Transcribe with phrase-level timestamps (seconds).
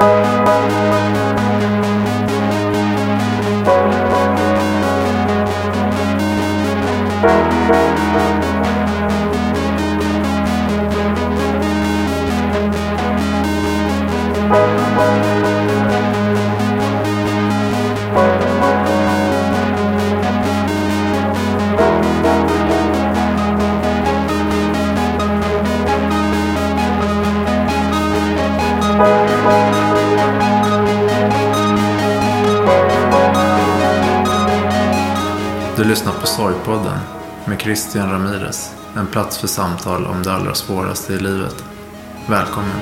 [0.00, 0.27] Du
[36.68, 36.92] på
[37.44, 38.74] med Christian Ramirez.
[38.96, 41.64] En plats för samtal om det allra svåraste i livet.
[42.26, 42.80] Välkommen!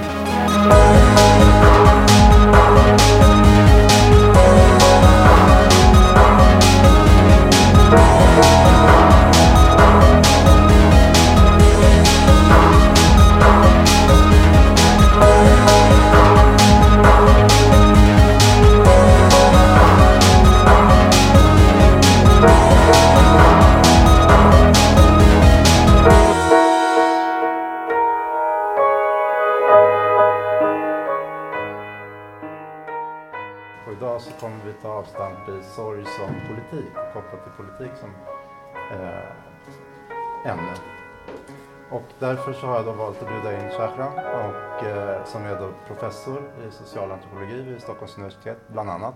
[42.27, 45.71] Därför så har jag då valt att bjuda in Shahram och, eh, som är då
[45.87, 49.15] professor i socialantropologi vid Stockholms universitet bland annat.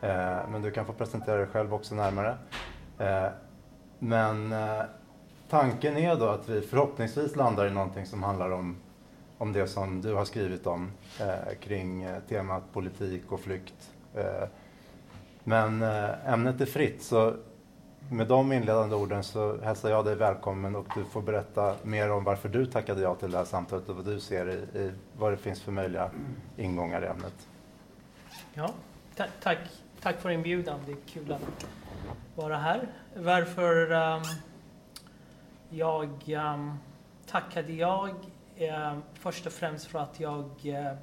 [0.00, 2.36] Eh, men du kan få presentera dig själv också närmare.
[2.98, 3.26] Eh,
[3.98, 4.82] men eh,
[5.50, 8.76] tanken är då att vi förhoppningsvis landar i någonting som handlar om
[9.38, 13.90] om det som du har skrivit om eh, kring eh, temat politik och flykt.
[14.14, 14.48] Eh,
[15.44, 17.34] men eh, ämnet är fritt, så
[18.10, 22.24] med de inledande orden så hälsar jag dig välkommen och du får berätta mer om
[22.24, 25.32] varför du tackade ja till det här samtalet och vad du ser i, i vad
[25.32, 26.10] det finns för möjliga
[26.56, 27.48] ingångar i ämnet.
[28.54, 28.70] Ja,
[29.16, 29.58] ta tack,
[30.00, 30.80] tack för inbjudan.
[30.86, 31.66] Det är kul att
[32.34, 32.88] vara här.
[33.16, 34.22] Varför um,
[35.68, 36.78] jag um,
[37.26, 38.14] tackade jag
[38.56, 40.98] eh, först och främst för att jag uh,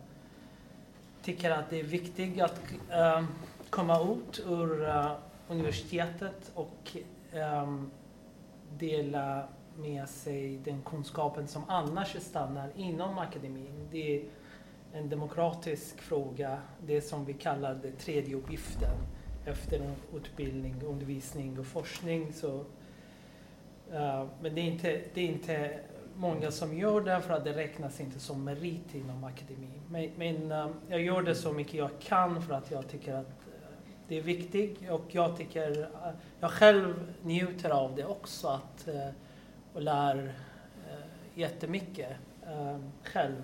[1.24, 3.24] tycker att det är viktigt att eh,
[3.70, 5.12] komma ut ur eh,
[5.52, 6.98] universitetet och
[7.64, 7.92] um,
[8.78, 9.48] dela
[9.78, 13.88] med sig den kunskapen som annars stannar inom akademin.
[13.92, 14.24] Det är
[14.94, 18.96] en demokratisk fråga, det som vi kallar det tredje uppgiften.
[19.46, 22.58] Efter utbildning, undervisning och forskning så
[23.94, 25.80] uh, men det är, inte, det är inte
[26.16, 29.82] många som gör det för att det räknas inte som merit inom akademin.
[29.90, 33.41] Men, men uh, jag gör det så mycket jag kan för att jag tycker att
[34.12, 35.90] det är viktigt och jag tycker,
[36.40, 39.10] jag själv njuter av det också att eh,
[39.74, 40.34] och lär
[40.90, 42.12] eh, jättemycket
[42.48, 43.44] ehm, själv.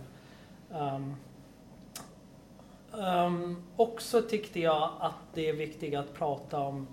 [2.92, 6.88] Um, också tyckte jag att det är viktigt att prata om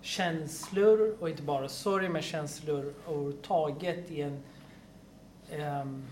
[0.00, 4.42] känslor och inte bara sorg men känslor överhuvudtaget i en
[5.82, 6.06] um,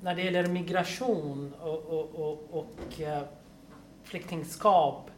[0.00, 3.22] när det gäller migration och, och, och, och uh,
[4.04, 5.10] flyktingskap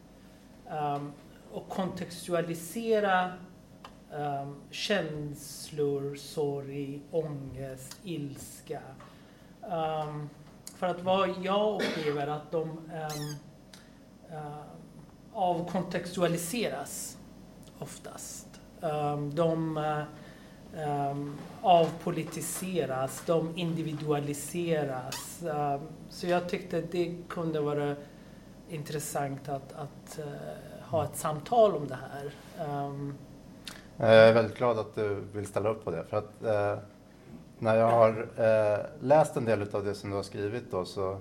[0.71, 1.13] um,
[1.51, 3.33] och kontextualisera
[4.11, 8.81] um, känslor, sorg, ångest, ilska.
[9.61, 10.29] Um,
[10.75, 13.35] för att vad jag upplever att de um,
[14.31, 14.61] uh,
[15.33, 17.17] avkontextualiseras
[17.79, 18.47] oftast.
[18.81, 20.03] Um, de uh,
[21.09, 25.43] um, avpolitiseras, de individualiseras.
[25.43, 27.95] Um, så jag tyckte det kunde vara
[28.69, 30.25] intressant att, att uh,
[30.89, 32.33] ha ett samtal om det här.
[32.85, 33.13] Um,
[33.97, 36.03] Jag är väldigt glad att du vill ställa upp på det.
[36.03, 36.83] För att eh,
[37.59, 41.17] när jag har eh, läst en del av det som du har skrivit då så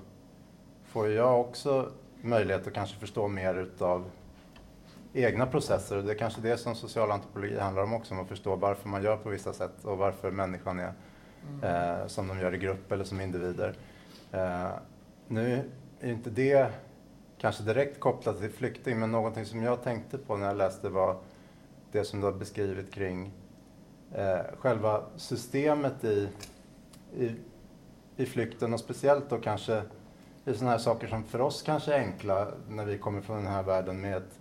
[0.85, 1.91] får jag också
[2.23, 4.11] möjlighet att kanske förstå mer utav
[5.13, 5.97] egna processer.
[5.97, 9.03] Och det är kanske det som socialantropologi handlar om också, om att förstå varför man
[9.03, 10.93] gör på vissa sätt och varför människan är
[11.63, 13.75] eh, som de gör i grupp eller som individer.
[14.33, 14.69] Eh,
[15.29, 15.71] nu
[16.01, 16.71] är inte det
[17.39, 21.17] kanske direkt kopplat till flykting, men någonting som jag tänkte på när jag läste var
[21.93, 23.33] det som du har beskrivit kring
[24.15, 26.29] eh, själva systemet i,
[27.17, 27.31] i,
[28.17, 29.83] i flykten och speciellt då kanske
[30.45, 33.47] i sådana här saker som för oss kanske är enkla när vi kommer från den
[33.47, 34.41] här världen med ett,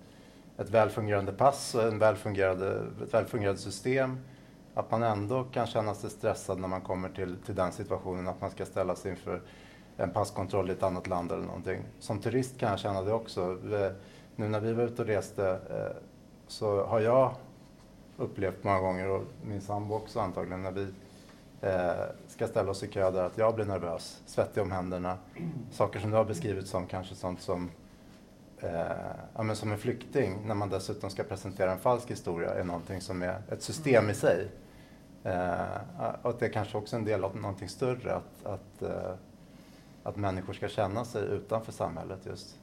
[0.58, 4.20] ett välfungerande pass och en välfungerande, ett välfungerande system.
[4.74, 8.42] Att man ändå kan känna sig stressad när man kommer till, till den situationen att
[8.42, 9.42] man ska ställa sig inför
[9.98, 11.82] en passkontroll i ett annat land eller någonting.
[12.00, 13.58] Som turist kan jag känna det också.
[13.64, 13.92] Vi,
[14.36, 16.02] nu när vi var ute och reste eh,
[16.48, 17.36] så har jag
[18.18, 20.88] upplevt många gånger, och min sambo också antagligen, när vi
[21.62, 21.92] eh,
[22.28, 25.18] ska ställa oss i kö där, att jag blir nervös, svettig om händerna.
[25.72, 27.72] Saker som du har beskrivit som kanske sånt som
[28.60, 28.72] eh,
[29.36, 33.02] ja, men som en flykting, när man dessutom ska presentera en falsk historia, är någonting
[33.02, 34.48] som är ett system i sig.
[35.24, 39.14] Eh, och att det är kanske också en del av någonting större, att, att, eh,
[40.06, 42.60] att människor ska känna sig utanför samhället just.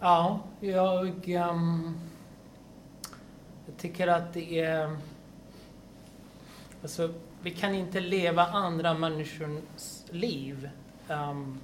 [0.00, 1.96] Ja, jag, um,
[3.66, 4.96] jag tycker att det är...
[6.82, 10.70] Alltså, vi kan inte leva andra människors liv.
[11.08, 11.60] Um,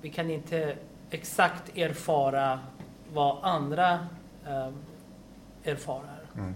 [0.00, 0.76] vi kan inte
[1.10, 2.60] exakt erfara
[3.12, 4.06] vad andra
[4.48, 4.74] um,
[5.64, 6.20] erfarer.
[6.34, 6.54] Mm.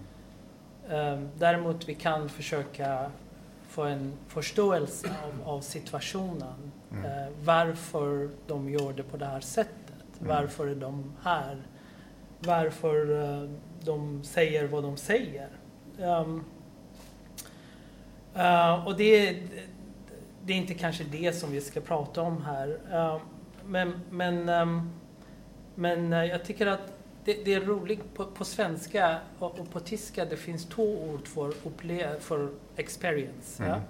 [0.89, 3.11] Um, däremot vi kan försöka
[3.75, 6.71] få en förståelse av, av situationen.
[6.91, 7.05] Mm.
[7.05, 10.19] Uh, varför de gör det på det här sättet.
[10.19, 10.35] Mm.
[10.35, 11.67] Varför är de här?
[12.39, 13.49] Varför uh,
[13.83, 15.49] de säger vad de säger.
[15.97, 16.45] Um,
[18.35, 19.37] uh, och det,
[20.43, 22.67] det är inte kanske det som vi ska prata om här.
[22.93, 23.21] Uh,
[23.65, 24.91] men men, um,
[25.75, 26.94] men uh, jag tycker att
[27.25, 31.27] det, det är roligt på, på svenska och, och, på tyska det finns två ord
[31.27, 33.63] för, upple för experience.
[33.63, 33.75] Mm.
[33.75, 33.81] Ja?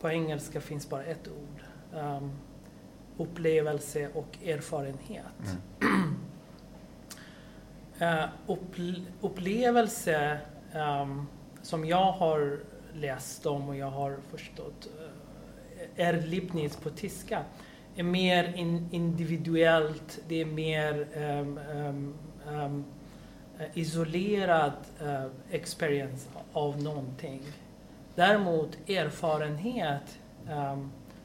[0.00, 1.64] På engelska finns bara ett ord.
[2.00, 2.32] Um,
[3.16, 5.58] upplevelse och erfarenhet.
[5.80, 6.16] Mm.
[8.50, 8.56] uh,
[9.20, 10.38] upplevelse
[10.74, 11.26] um,
[11.62, 12.60] som jag har
[12.94, 15.08] läst om och jag har förstått uh,
[15.96, 17.44] är Leibniz på tyska
[17.96, 22.14] är mer in, individuellt, det är mer um, um,
[22.48, 22.84] um,
[23.74, 27.42] isolerad uh, experience av någonting.
[28.14, 30.18] Däremot erfarenhet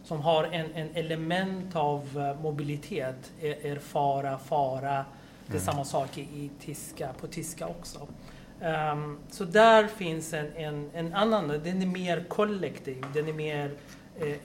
[0.04, 5.06] som har en, en element av uh, mobilitet, er, erfara, fara.
[5.46, 5.66] Det är mm.
[5.66, 8.08] samma sak i, i tyska, på tyska också.
[8.62, 13.72] Um, så där finns en, en, en, annan, den är mer kollektiv, den är mer
[14.20, 14.38] eh, eh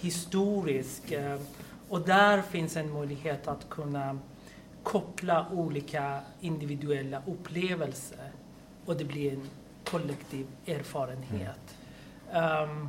[0.00, 1.12] historisk.
[1.12, 1.40] Eh,
[1.88, 4.18] och där finns en möjlighet att kunna
[4.82, 8.30] koppla olika individuella upplevelser
[8.86, 9.48] och det blir en
[9.84, 11.76] kollektiv erfarenhet.
[12.30, 12.70] Mm.
[12.70, 12.88] Um,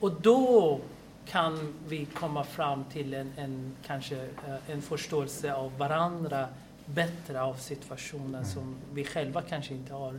[0.00, 0.80] och då
[1.26, 6.48] kan vi komma fram till en, en kanske eh, en förståelse av varandra
[6.86, 8.44] bättre av situationen mm.
[8.44, 10.18] som vi själva kanske inte har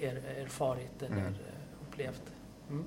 [0.00, 1.34] er, erfarit eller mm.
[1.88, 2.22] Upplevt.
[2.70, 2.84] Mm.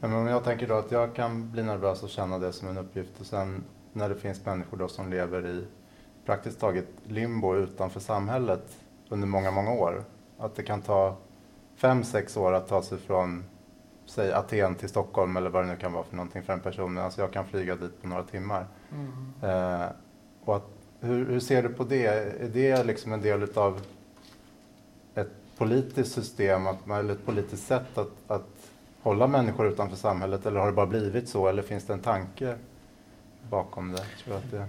[0.00, 2.78] Men om jag tänker då att jag kan bli nervös och känna det som en
[2.78, 5.64] uppgift och sen när det finns människor då som lever i
[6.26, 8.76] praktiskt taget limbo utanför samhället
[9.08, 10.04] under många, många år.
[10.38, 11.16] Att det kan ta
[11.76, 13.44] fem, sex år att ta sig från
[14.06, 16.98] säg Aten till Stockholm eller vad det nu kan vara för någonting för en person.
[16.98, 18.66] Alltså jag kan flyga dit på några timmar.
[18.92, 19.80] Mm.
[19.80, 19.86] Eh,
[20.44, 20.68] och att,
[21.00, 22.06] hur, hur, ser du på det?
[22.06, 23.80] Är det liksom en del utav
[25.14, 28.70] ett politiskt system, att, eller ett politiskt sätt att, att
[29.02, 32.56] hålla människor utanför samhället eller har det bara blivit så eller finns det en tanke
[33.50, 34.04] bakom det?
[34.24, 34.66] Tror att det...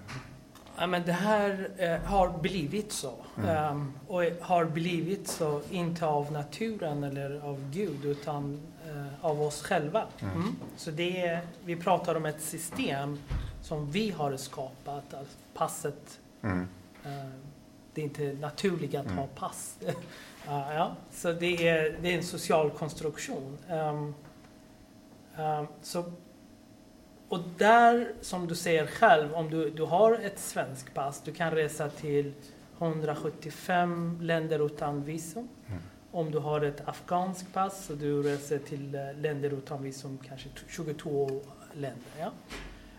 [0.77, 3.13] Ja, men det här eh, har blivit så.
[3.37, 3.71] Mm.
[3.71, 8.61] Um, och har blivit så, inte av naturen eller av Gud, utan
[8.91, 10.03] uh, av oss själva.
[10.19, 10.35] Mm.
[10.35, 10.55] Mm.
[10.77, 13.19] Så det vi pratar om ett system
[13.61, 15.13] som vi har skapat.
[15.13, 16.19] Alltså passet.
[16.45, 16.63] Uh,
[17.93, 19.35] det är inte naturligt att ha mm.
[19.35, 19.77] pass.
[19.85, 19.93] uh,
[20.47, 20.95] ja.
[21.11, 23.57] Så det är, det är en social konstruktion.
[23.69, 24.15] Um,
[25.37, 26.03] um, så
[27.33, 31.51] och där, som du säger själv, om du, du har ett svenskt pass, du kan
[31.51, 32.33] resa till
[32.77, 35.47] 175 länder utan visum.
[35.67, 35.81] Mm.
[36.11, 40.49] Om du har ett afghanskt pass och du reser till eh, länder utan visum, kanske
[40.67, 41.41] 22
[41.73, 42.31] länder.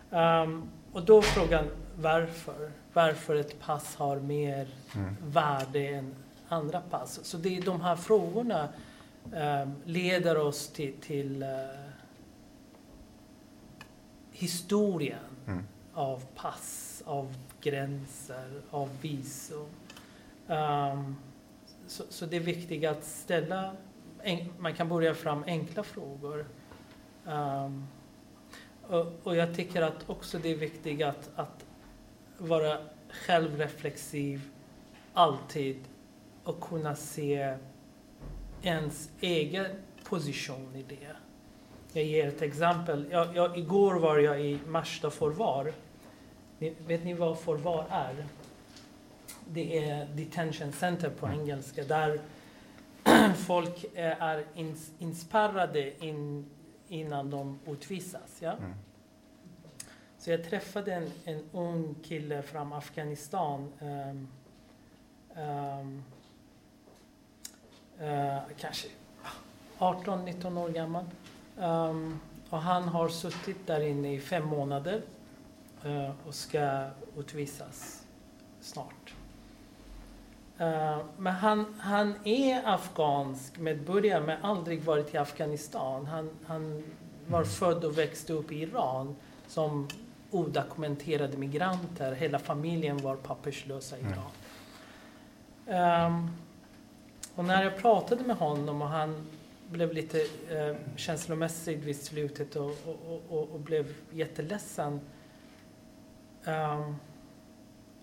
[0.09, 0.43] Ja?
[0.43, 1.65] Um, och då är frågan
[1.95, 2.71] varför?
[2.93, 5.15] Varför ett pass har mer mm.
[5.25, 6.15] värde än
[6.47, 7.19] andra pass?
[7.23, 8.69] Så det är de här frågorna
[9.23, 11.84] um, leder oss till, till uh,
[14.35, 15.63] historien mm.
[15.93, 19.67] av pass, av gränser, av visum.
[20.47, 21.15] Um,
[21.87, 23.75] så, så, det är viktigt att ställa,
[24.57, 26.45] man kan börja fram enkla frågor.
[27.25, 27.87] Um,
[28.81, 31.65] och, och, jag tycker att också det är viktigt att, att
[32.37, 32.77] vara
[33.09, 34.41] självreflexiv
[35.13, 35.83] alltid
[36.43, 37.57] och kunna se
[38.61, 39.65] ens egen
[40.03, 41.15] position i det.
[41.95, 43.05] Jag ger ett exempel.
[43.11, 45.73] Jag, jag, igår var jag i Marsta förvar.
[46.59, 48.25] Vet ni vad förvar är?
[49.47, 52.19] Det är detention center på engelska där
[53.35, 54.43] folk är
[54.99, 56.45] inspärrade in,
[56.87, 58.37] innan de utvisas.
[58.39, 58.51] Ja?
[58.51, 58.73] Mm.
[60.17, 63.71] Så jag träffade en, en ung kille från Afghanistan.
[63.79, 64.27] Um,
[65.43, 66.03] um,
[67.99, 68.87] eh, kanske
[69.77, 71.05] 18-19 år gammal.
[71.57, 72.19] Um,
[72.49, 75.01] och han har suttit där inne i fem månader
[75.85, 78.05] uh, och ska utvisas
[78.61, 79.13] snart.
[80.61, 86.05] Uh, men han, han är afghansk medborgare men aldrig varit i Afghanistan.
[86.05, 86.83] Han, han
[87.27, 87.49] var mm.
[87.49, 89.15] född och växte upp i Iran
[89.47, 89.87] som
[90.31, 92.11] odokumenterade migranter.
[92.11, 94.13] Hela familjen var papperslösa i mm.
[94.13, 94.31] Iran.
[95.67, 96.37] Um,
[97.35, 99.27] och när jag pratade med honom och han
[99.75, 104.99] blev lite eh, känslomässig vid slutet och, och, och, och blev jätteledsen.
[106.45, 106.95] Um,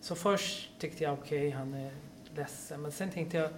[0.01, 1.93] så först tyckte jag okej, okay, han är
[2.35, 2.83] ledsen.
[2.83, 3.51] Men sen tänkte jag,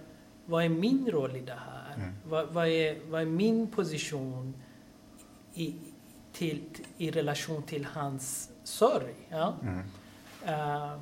[0.45, 1.95] vad är min roll i det här?
[1.95, 2.13] Mm.
[2.25, 4.53] Vad, vad, är, vad är min position
[5.53, 5.75] i,
[6.33, 6.63] till,
[6.97, 9.15] i relation till hans sorg?
[9.29, 9.53] Ja?
[9.61, 9.83] Mm.
[10.59, 10.99] Uh,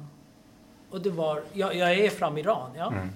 [0.90, 2.92] och det var, jag, jag är från Iran, ja.
[2.92, 3.10] Mm.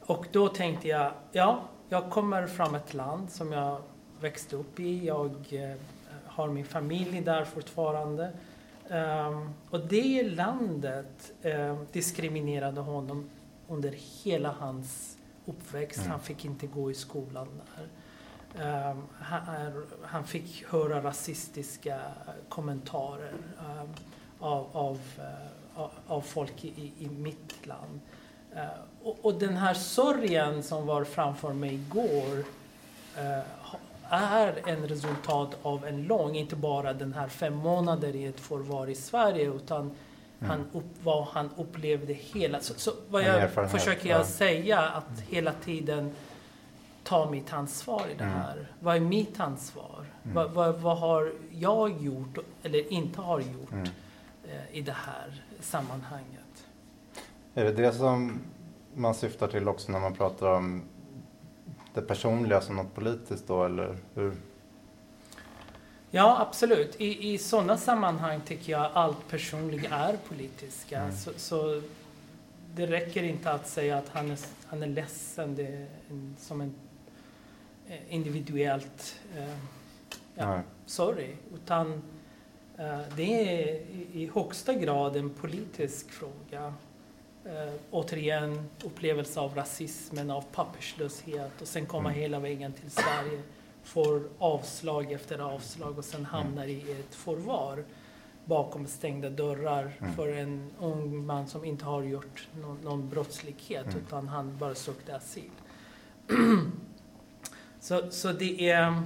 [0.00, 3.82] Och då tänkte jag, ja, jag kommer från ett land som jag
[4.20, 5.06] växte upp i.
[5.06, 5.76] Jag eh,
[6.26, 8.32] har min familj där fortfarande.
[8.90, 13.30] Um, och det landet uh, diskriminerade honom
[13.68, 15.98] under hela hans uppväxt.
[15.98, 16.10] Mm.
[16.10, 18.90] Han fick inte gå i skolan där.
[18.90, 22.00] Um, han, han, fick höra rasistiska
[22.48, 23.34] kommentarer
[24.38, 25.00] av, av,
[25.76, 28.00] uh, av folk i, i mitt land.
[28.58, 28.64] Uh,
[29.02, 32.38] och, och, den här sorgen som var framför mig igår
[33.18, 33.42] uh,
[34.08, 38.86] är en resultat av en lång, inte bara den här fem månader i ett förvar
[38.86, 39.94] i Sverige, utan mm.
[40.40, 42.60] han upp, vad han upplevde hela...
[42.60, 46.14] Så, så vad jag försöker jag säga, att hela tiden
[47.04, 48.36] ta mitt ansvar i det mm.
[48.36, 48.52] här.
[48.52, 48.66] Mm.
[48.80, 50.04] Vad är mitt ansvar?
[50.22, 50.34] Mm.
[50.34, 53.88] Vad, vad, vad, har jag gjort eller inte har gjort mm.
[54.44, 56.37] eh, i det här sammanhanget?
[57.54, 58.40] Är det det som
[58.94, 60.82] man syftar till också när man pratar om
[61.94, 64.32] det personliga som något politiskt då, eller hur?
[66.10, 66.96] Ja, absolut.
[67.00, 71.00] I, i sådana sammanhang tycker jag allt personligt är politiska.
[71.00, 71.16] Mm.
[71.16, 71.82] Så, så,
[72.74, 76.60] det räcker inte att säga att han är, han är ledsen det är en, som
[76.60, 76.74] en
[77.88, 79.56] eh, individuellt eh,
[80.34, 81.34] ja, sorry.
[81.54, 82.02] Utan
[82.78, 86.74] eh, det är i, i högsta grad en politisk fråga
[87.48, 92.20] eh, återigen upplevelse av rasismen, av papperslöshet och sen komma mm.
[92.20, 93.42] hela vägen till Sverige,
[93.82, 96.30] får avslag efter avslag och sen mm.
[96.30, 97.84] hamnar i ett förvar
[98.44, 100.14] bakom stängda dörrar mm.
[100.14, 103.98] för en ung man som inte har gjort någon, någon brottslighet mm.
[104.06, 105.50] utan han bara sökte asyl.
[107.80, 109.02] så, så det är...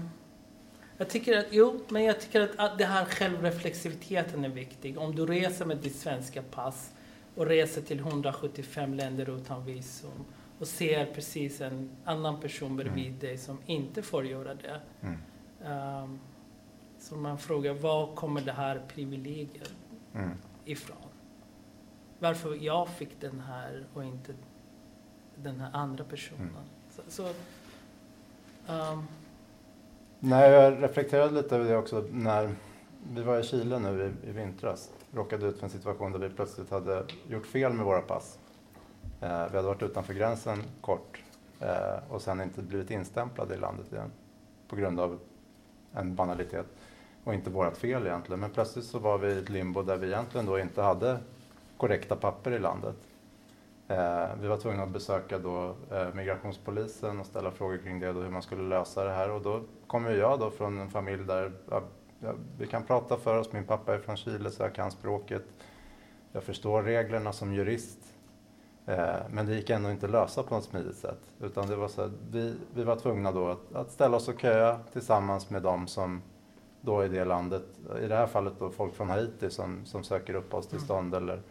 [0.97, 4.99] Jag tycker att, jo, men jag tycker att, att det här självreflexiviteten är viktig.
[4.99, 6.92] Om du reser med ditt svenska pass
[7.35, 10.25] och reser till 175 länder utan visum
[10.59, 13.19] och ser precis en annan person bredvid mm.
[13.19, 14.81] dig som inte får göra det.
[15.01, 15.19] Mm.
[16.03, 16.21] Um,
[16.99, 19.75] så man frågar, var kommer det här privilegiet
[20.15, 20.31] mm.
[20.65, 20.97] ifrån?
[22.19, 24.35] Varför jag fick den här och inte
[25.37, 26.41] den här andra personen?
[26.41, 26.55] Mm.
[26.91, 27.29] Så, så
[28.73, 29.07] um,
[30.19, 32.55] Nej, jag reflekterade lite över det också när
[33.11, 36.31] vi var i Chile nu i, i vintras råkade ut för en situation där vi
[36.31, 38.39] plötsligt hade gjort fel med våra pass.
[39.21, 41.23] Eh, vi hade varit utanför gränsen kort
[41.61, 44.11] eh, och sen inte blivit instämplade i landet igen
[44.69, 45.19] på grund av
[45.93, 46.67] en banalitet
[47.25, 48.41] och inte vårt fel egentligen.
[48.41, 51.19] Men plötsligt så var vi i ett limbo där vi egentligen då inte hade
[51.77, 52.97] korrekta papper i landet.
[53.89, 58.23] Eh, vi var tvungna att besöka då eh, migrationspolisen och ställa frågor kring det och
[58.23, 61.53] hur man skulle lösa det här och då kom jag då från en familj där
[62.23, 63.53] jag, vi kan prata för oss.
[63.53, 65.45] Min pappa är från Chile så jag kan språket.
[66.33, 67.99] Jag förstår reglerna som jurist.
[68.87, 71.21] Eh, men det gick ändå inte att lösa på något smidigt sätt.
[71.41, 74.79] Utan det var så vi, vi var tvungna då att, att ställa oss och köa
[74.93, 76.23] tillsammans med dem som
[76.81, 77.65] då i det landet,
[78.03, 81.23] i det här fallet då folk från Haiti som, som söker uppehållstillstånd mm.
[81.23, 81.43] eller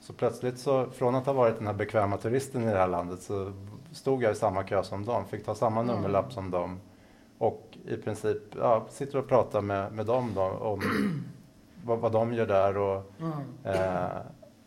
[0.00, 3.22] så plötsligt så, från att ha varit den här bekväma turisten i det här landet
[3.22, 3.52] så
[3.92, 5.94] stod jag i samma kö som dem, fick ta samma mm.
[5.94, 6.80] nummerlapp som dem
[7.40, 10.80] och i princip ja, sitter och pratar med, med dem då, om
[11.84, 12.76] vad, vad de gör där.
[12.76, 13.32] Och, mm.
[13.64, 14.08] eh,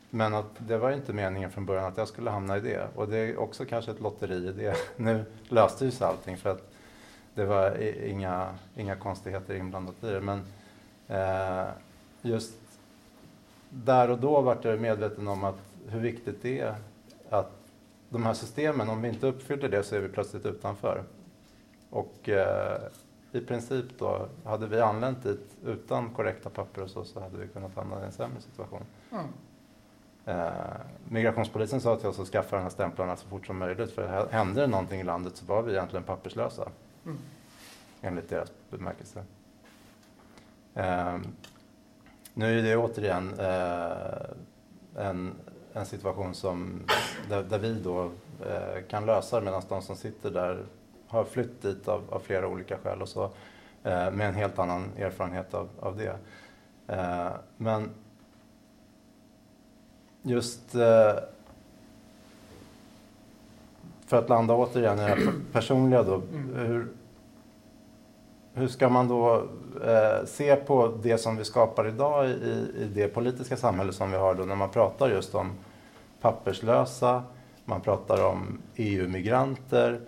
[0.10, 2.88] men att det var inte meningen från början att jag skulle hamna i det.
[2.96, 4.76] Och det är också kanske ett lotteri i det.
[4.98, 6.72] Nu löste ju sig allting för att
[7.34, 10.22] det var inga, inga konstigheter inblandat i det.
[10.22, 10.42] Men
[11.08, 11.70] eh,
[12.22, 12.54] just
[13.70, 16.76] där och då vart jag medveten om att hur viktigt det är
[17.30, 17.52] att
[18.10, 21.04] de här systemen, om vi inte uppfyller det så är vi plötsligt utanför.
[21.94, 22.82] Och eh,
[23.32, 27.48] i princip då, hade vi anlänt dit utan korrekta papper och så, så hade vi
[27.48, 28.82] kunnat hamna i en sämre situation.
[29.12, 29.26] Mm.
[30.26, 30.52] Eh,
[31.08, 34.62] migrationspolisen sa till oss att skaffa de här stämplarna så fort som möjligt för hände
[34.62, 36.70] det någonting i landet så var vi egentligen papperslösa.
[37.06, 37.18] Mm.
[38.02, 39.24] Enligt deras bemärkelse.
[40.74, 41.18] Eh,
[42.34, 45.34] nu är det återigen eh, en,
[45.74, 46.82] en situation som,
[47.30, 48.12] där, där vi då
[48.46, 50.66] eh, kan lösa medan de som sitter där
[51.14, 53.24] har flytt dit av, av flera olika skäl och så
[53.84, 56.16] eh, med en helt annan erfarenhet av, av det.
[56.88, 57.90] Eh, men
[60.22, 61.14] just eh,
[64.06, 66.16] för att landa återigen i det här personliga då.
[66.16, 66.56] Mm.
[66.56, 66.88] Hur,
[68.54, 69.48] hur ska man då
[69.86, 74.18] eh, se på det som vi skapar idag i, i det politiska samhälle som vi
[74.18, 75.52] har då när man pratar just om
[76.22, 77.24] papperslösa,
[77.66, 80.00] man pratar om EU-migranter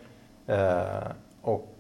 [0.48, 1.08] eh,
[1.42, 1.74] och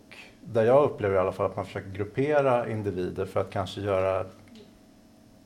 [0.44, 4.26] där jag upplever i alla fall att man försöker gruppera individer för att kanske göra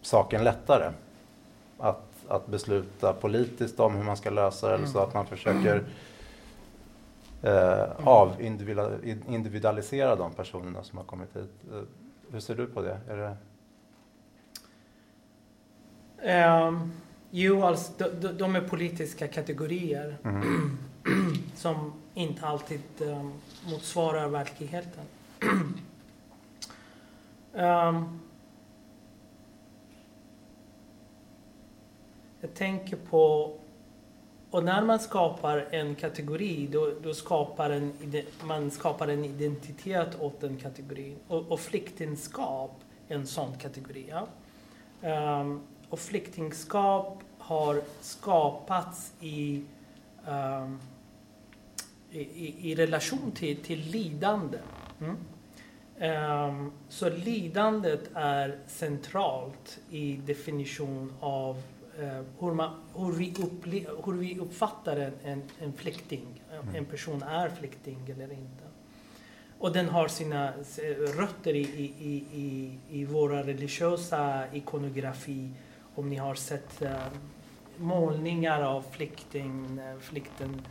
[0.02, 0.92] saken lättare.
[1.78, 5.84] Att, att besluta politiskt om hur man ska lösa det, eller så att man försöker
[7.42, 11.52] eh, avindividualisera de personerna som har kommit hit.
[11.72, 11.82] Eh,
[12.32, 13.00] hur ser du på det?
[13.10, 13.36] Är det...
[16.68, 16.92] Um,
[17.32, 20.78] jo, alltså, de, de är politiska kategorier mm.
[21.56, 23.34] som inte alltid um,
[23.72, 25.04] motsvarar verkligheten.
[27.54, 28.20] um,
[32.42, 33.54] jag tänker på
[34.52, 37.94] och när man skapar en kategori, då, då skapar en,
[38.44, 41.16] man skapar en identitet åt den kategorin.
[41.28, 42.72] Och, och flyktingskap
[43.08, 44.06] är en sån kategori.
[44.10, 44.28] Ja?
[45.42, 49.64] Um, och flyktingskap har skapats i,
[50.28, 50.80] um,
[52.12, 54.58] i, i, i, relation till, till lidande.
[55.02, 55.18] Mm?
[56.02, 61.62] Um, så lidandet är centralt i definition av
[62.00, 66.76] Eh, hur, man, hur, vi upple, hur vi uppfattar en, en, en flykting, mm.
[66.76, 68.64] en person är flykting eller inte.
[69.60, 70.54] Och den har sina
[71.18, 75.50] rötter i, i, i, i våra religiösa ikonografi.
[75.96, 77.08] Om ni har sett uh,
[77.78, 80.62] målningar av flykting, uh, flykten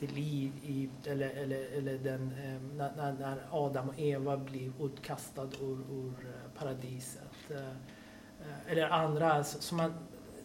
[0.00, 5.56] till liv i, eller, eller, eller den, uh, när, när, Adam och Eva blir utkastade
[5.60, 6.12] ur, ur
[6.58, 7.22] paradiset.
[8.68, 9.94] eller andra som man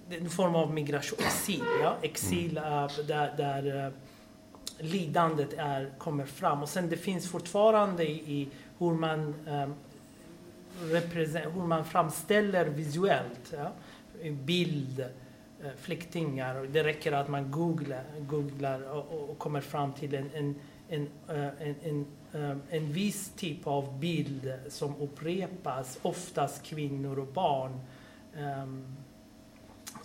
[0.10, 1.64] en form av migration, exil.
[1.82, 1.98] Ja?
[2.02, 2.90] Exil mm.
[3.08, 3.94] där, där
[4.78, 6.62] lidandet är, kommer fram.
[6.62, 9.34] Och sen det finns fortfarande i, hur man
[11.54, 13.72] hur man framställer visuellt, ja?
[14.32, 15.06] bild,
[15.64, 16.68] uh, flyktingar.
[16.72, 20.56] Det räcker att man googlar, googlar och, och kommer fram till en, en,
[20.90, 27.28] en, uh, en, en, um, en viss typ av bild som upprepas, oftast kvinnor och
[27.28, 27.80] barn.
[28.38, 28.96] Um,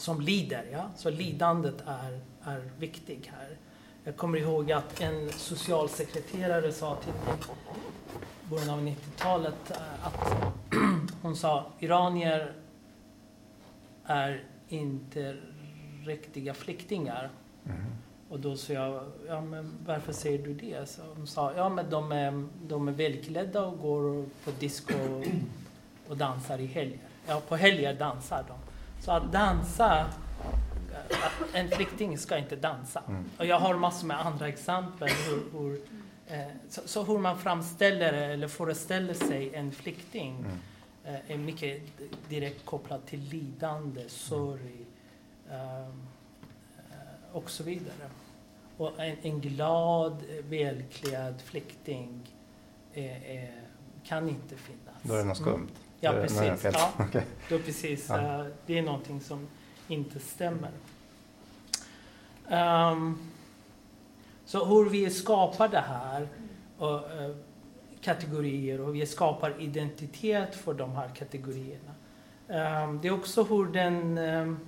[0.01, 0.65] som lider.
[0.73, 0.91] Ja?
[0.97, 3.57] Så lidandet är, är viktigt här.
[4.05, 7.35] Jag kommer ihåg att en socialsekreterare sa till mig
[8.47, 10.35] i början av 90-talet eh, att
[11.23, 12.53] hon sa iranier
[14.05, 15.37] är inte
[16.05, 17.31] riktiga flyktingar.
[17.67, 17.77] Mm.
[18.29, 20.89] Och då sa jag, ja men varför säger du det?
[20.89, 25.27] Så hon sa, ja men de är, de är välklädda och går på disco och,
[26.09, 26.99] och dansar i helger.
[27.27, 28.55] Ja, på helger dansar de.
[29.05, 30.07] Så att dansa,
[31.53, 33.03] en flykting ska inte dansa.
[33.09, 33.25] Mm.
[33.39, 35.81] Och jag har massor med andra exempel hur, hur
[36.27, 40.59] eh, så, så, hur man framställer eller föreställer sig en flykting mm.
[41.05, 41.83] Eh, är mycket
[42.29, 44.87] direkt kopplat till lidande, sorg
[45.51, 45.89] eh,
[47.33, 48.11] och så vidare.
[48.77, 52.35] Och en, en glad, välklädd flykting
[54.05, 55.03] kan inte finnas.
[55.03, 55.55] Då är det något skumt?
[55.55, 55.69] Mm.
[56.01, 56.65] Ja, precis.
[56.75, 57.23] Ja, okay.
[57.49, 58.07] då precis.
[58.09, 58.39] Ja.
[58.39, 59.49] Uh, det är någonting som
[59.89, 60.71] inte stämmer.
[62.51, 63.31] Um,
[64.45, 66.29] så hur vi skapar det här,
[66.79, 67.01] och,
[68.01, 71.95] kategorier, och vi skapar identitet för de här kategorierna.
[72.49, 74.59] Um, det är också hur den um,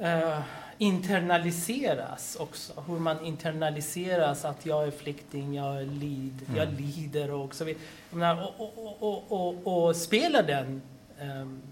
[0.00, 0.40] uh,
[0.78, 2.84] internaliseras också.
[2.86, 6.56] Hur man internaliseras att jag är flykting, jag, är lid, mm.
[6.56, 8.46] jag lider och så vidare.
[8.58, 10.82] Och, och, och, och, spelar den
[11.20, 11.62] um,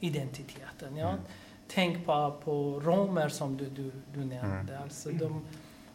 [0.00, 0.96] identiteten.
[0.96, 1.08] Ja?
[1.08, 1.20] Mm.
[1.68, 4.72] Tänk på, på romer som du, du, du nämnde.
[4.72, 4.82] Mm.
[4.82, 5.44] Alltså, de,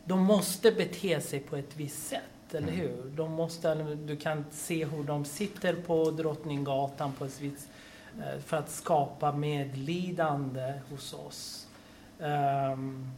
[0.05, 2.21] de måste bete sig på ett visst sätt,
[2.53, 2.79] eller mm.
[2.79, 3.11] hur?
[3.15, 3.73] De måste,
[4.05, 7.69] du kan se hur de sitter på Drottninggatan på ett visst
[8.19, 11.67] eh, för att skapa medlidande hos oss.
[12.19, 13.11] Um,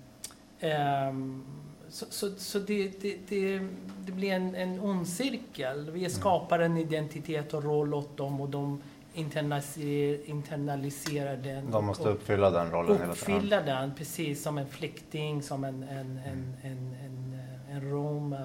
[0.61, 1.45] um,
[1.89, 3.59] så, så, så det, det, det,
[4.05, 5.91] det, blir en, en ond cirkel.
[5.91, 8.81] Vi skapar en identitet och roll åt dem och de
[9.13, 11.71] internaliserar, den.
[11.71, 13.35] De måste uppfylla den rollen hela tiden.
[13.35, 17.39] Uppfylla den, precis som en flykting, som en, en, en, en, en,
[17.71, 18.35] en rom.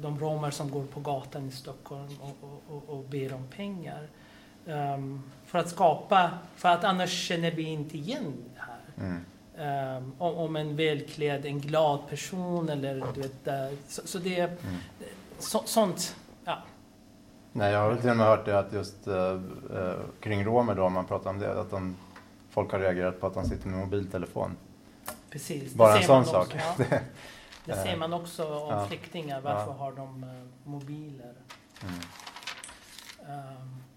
[0.00, 4.08] De romer som går på gatan i Stockholm och, och, och, ber om pengar.
[4.66, 9.08] Um, för att skapa, för att annars känner vi inte igen det här.
[9.08, 9.24] Mm.
[9.96, 14.58] Um, om, en välklädd, en glad person eller du vet, så, så det är Mm.
[15.38, 16.58] så, sånt, ja.
[17.52, 19.40] Nej, jag har till och med hört det att just eh,
[20.20, 21.96] kring romer då, om man pratar om det, att de,
[22.50, 24.56] folk har reagerat på att de sitter med mobiltelefon.
[25.30, 25.74] Precis.
[25.74, 26.56] Bara en sån också, sak.
[26.90, 26.98] Ja.
[27.68, 28.86] Det ser man också om Ja.
[28.86, 29.40] flyktingar.
[29.40, 31.34] Varför har de eh, mobiler?
[31.82, 31.94] Mm.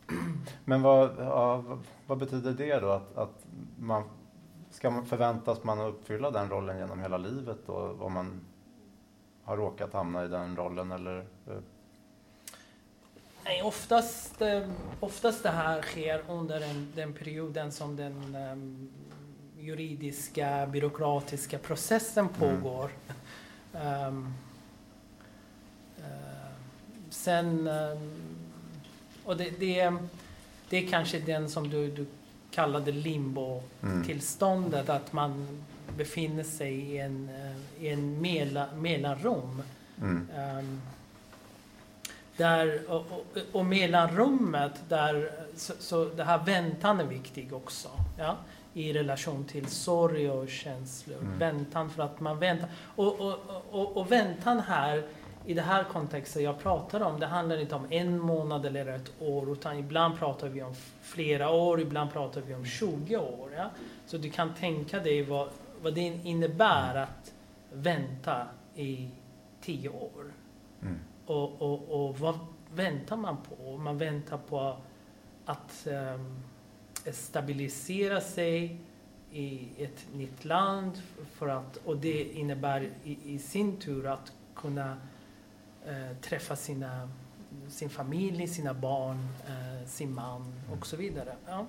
[0.09, 1.15] Um, Men vad,
[2.07, 2.89] vad- betyder det då?
[2.91, 3.45] Att, att
[3.79, 4.03] man,
[4.71, 7.97] ska man förväntas man uppfylla den rollen genom hela livet då?
[7.99, 8.41] Om man
[9.43, 11.19] har råkat hamna i den rollen eller?
[11.19, 11.53] eh,
[13.45, 18.89] nej, oftast, eh, oftast det här sker under en, den perioden som den ehm,
[19.59, 22.61] juridiska, byråkratiska processen Mm.
[23.75, 24.33] Ehm,
[25.97, 26.03] eh,
[27.09, 28.21] sen, ehm,
[29.25, 29.93] och det, det,
[30.69, 32.05] det är kanske den som du, du
[32.51, 32.91] kallade
[33.83, 34.03] Mm.
[34.03, 35.47] tillståndet att man
[35.97, 39.61] befinner sig i en, eh, i en mela, mellanrum.
[40.01, 40.27] Mm.
[40.35, 40.81] Ehm,
[42.37, 47.89] där, och, och, och mellanrummet, där, så, så det här väntan är viktig också.
[48.17, 48.37] Ja?
[48.73, 51.17] I relation till sorg och känslor.
[51.17, 51.39] Mm.
[51.39, 52.69] Väntan för att man väntar.
[52.95, 53.39] Och, och,
[53.71, 55.03] och, och väntan här,
[55.45, 59.11] i det här kontexten jag pratar om, det handlar inte om en månad eller ett
[59.19, 63.53] år, utan ibland pratar vi om flera år, ibland pratar vi om 20 år.
[63.57, 63.69] Ja?
[64.05, 65.49] Så du kan tänka dig vad,
[65.81, 67.33] vad det innebär att
[67.73, 69.09] vänta i
[69.61, 70.33] 10 år.
[70.81, 70.99] Mm.
[71.25, 72.39] Och, och, och vad
[72.73, 73.77] väntar man på?
[73.77, 74.77] Man väntar på
[75.45, 76.43] att ehm,
[77.11, 78.77] stabilisera sig
[79.31, 81.01] i ett nytt land.
[81.31, 84.97] För att, och det innebär i, i sin tur att kunna
[85.85, 87.09] eh, träffa sina,
[87.69, 91.35] sin familj, sina barn, eh, sin man och så vidare.
[91.47, 91.65] Ja.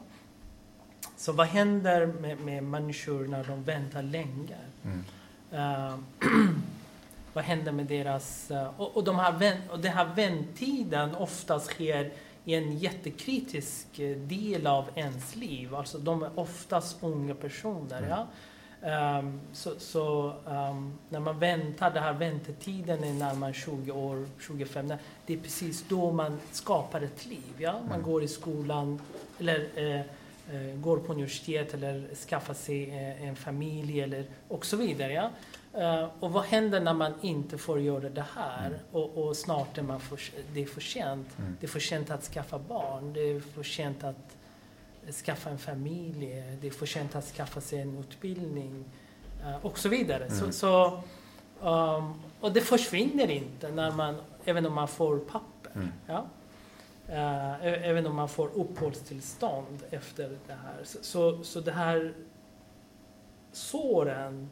[1.17, 4.57] Så vad händer med, med människor när de väntar länge?
[4.85, 5.05] Mm.
[5.53, 5.97] Eh,
[7.33, 8.51] vad händer med deras...
[8.51, 12.13] eh, och, och, de här vänt, och den här vänttiden oftast sker
[12.45, 15.75] i en jättekritisk eh, del av ens liv.
[15.75, 17.99] Alltså de är oftast unga personer.
[17.99, 18.11] Mm.
[18.11, 18.27] Ja?
[18.89, 23.93] Ehm, så så ehm, när man väntar, den här väntetiden är när man är 20
[23.93, 24.93] år, 25,
[25.27, 27.53] det är precis då man skapar ett liv.
[27.59, 27.73] Ja?
[27.73, 28.03] Man Mm.
[28.03, 29.01] går i skolan
[29.39, 35.13] eller eh, går på universitet eller skaffar sig eh, en familj eller och så vidare.
[35.13, 35.31] Ja?
[35.75, 38.67] Eh, och vad händer när man inte får göra det här?
[38.67, 38.79] Mm.
[38.93, 40.21] Och, och snart är man för,
[40.55, 41.39] det är för sent.
[41.39, 41.57] Mm.
[41.61, 43.13] Det är för sent att skaffa barn.
[43.13, 44.37] Det är för sent att
[45.25, 46.45] skaffa en familj.
[46.61, 48.85] Det är för sent att skaffa sig en utbildning.
[49.45, 50.31] eh, och så vidare.
[50.31, 50.53] Så, Mm.
[50.53, 51.03] så,
[51.61, 55.73] um, och det försvinner inte när man, även om man får papper.
[55.75, 55.89] Mm.
[56.07, 56.25] Ja?
[57.09, 60.85] Ä- även om man får uppehållstillstånd efter det här.
[60.85, 62.15] Så, så, så det här
[63.53, 64.49] såren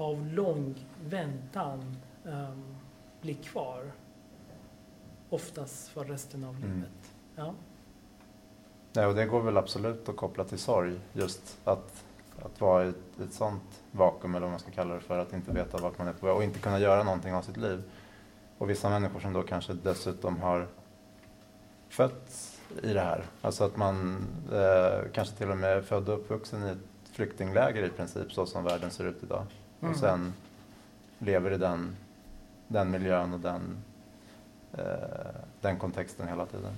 [0.00, 2.76] av lång väntan ehm,
[3.20, 3.92] blir kvar.
[5.30, 6.70] Oftast för resten av Mm.
[6.74, 7.12] livet.
[7.36, 7.54] Ja.
[8.92, 11.00] Nej, och det går väl absolut att koppla till sorg.
[11.12, 12.04] Just att,
[12.42, 15.32] att vara i ett, ett sånt vakuum, eller vad man ska kalla det för, att
[15.32, 17.82] inte veta vart man är på väg och inte kunna göra någonting av sitt liv.
[18.58, 20.66] Och vissa människor som då kanske dessutom har
[21.88, 23.24] fötts i det här.
[23.42, 27.82] Alltså att man eh, kanske till och med är född och uppvuxen i ett flyktingläger
[27.82, 29.46] i princip, så som världen ser ut idag.
[29.80, 29.92] Mm.
[29.92, 30.32] Och sen
[31.18, 31.96] lever i den,
[32.68, 33.76] den miljön och den,
[34.72, 34.84] eh,
[35.60, 36.72] den kontexten hela tiden.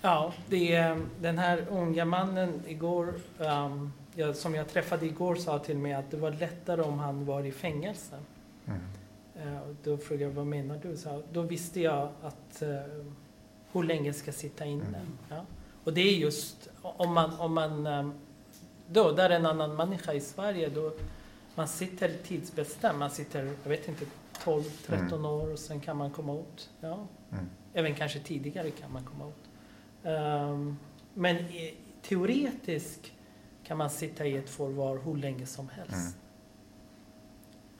[0.00, 5.58] Ja, det är, den här unga mannen igår, ehm, jag, som jag träffade igår, sa
[5.58, 8.16] till mig att det var lättare om han var i fängelse.
[8.66, 8.80] Mm.
[9.62, 10.96] Och då frågade jag, vad menar du?
[10.96, 12.68] Så, då visste jag att eh,
[13.72, 14.84] hur länge ska sitta inne.
[14.84, 15.18] Mm.
[15.28, 15.44] Ja?
[15.84, 18.08] Och det är just, om man, om man eh,
[18.86, 20.92] dödar en annan människa i Sverige, då
[21.54, 22.98] man sitter tidsbestämt.
[22.98, 24.04] Man sitter, jag vet inte,
[24.44, 25.24] 12-13 Mm.
[25.24, 26.70] år och sen kan man komma ut.
[26.80, 27.06] Ja?
[27.32, 27.46] Mm.
[27.74, 29.48] Även kanske tidigare kan man komma ut.
[30.06, 30.76] Ehm,
[31.14, 33.12] men i, teoretiskt
[33.64, 36.16] kan man sitta i ett förvar hur länge som helst.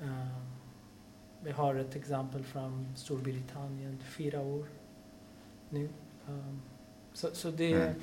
[0.03, 0.29] Ehm,
[1.43, 4.67] vi har ett exempel från Storbritannien, fyra år
[5.71, 5.89] nu.
[6.29, 6.63] Ehm,
[7.13, 7.95] så, så det...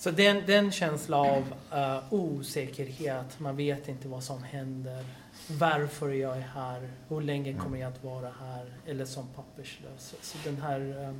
[0.00, 0.16] Mm.
[0.16, 5.04] Så den, den känsla av eh, osäkerhet, man vet inte vad som händer,
[5.48, 7.62] varför jag är här, hur länge Mm.
[7.62, 10.14] kommer jag att vara här, eller som papperslös.
[10.20, 11.14] Så, den här eh,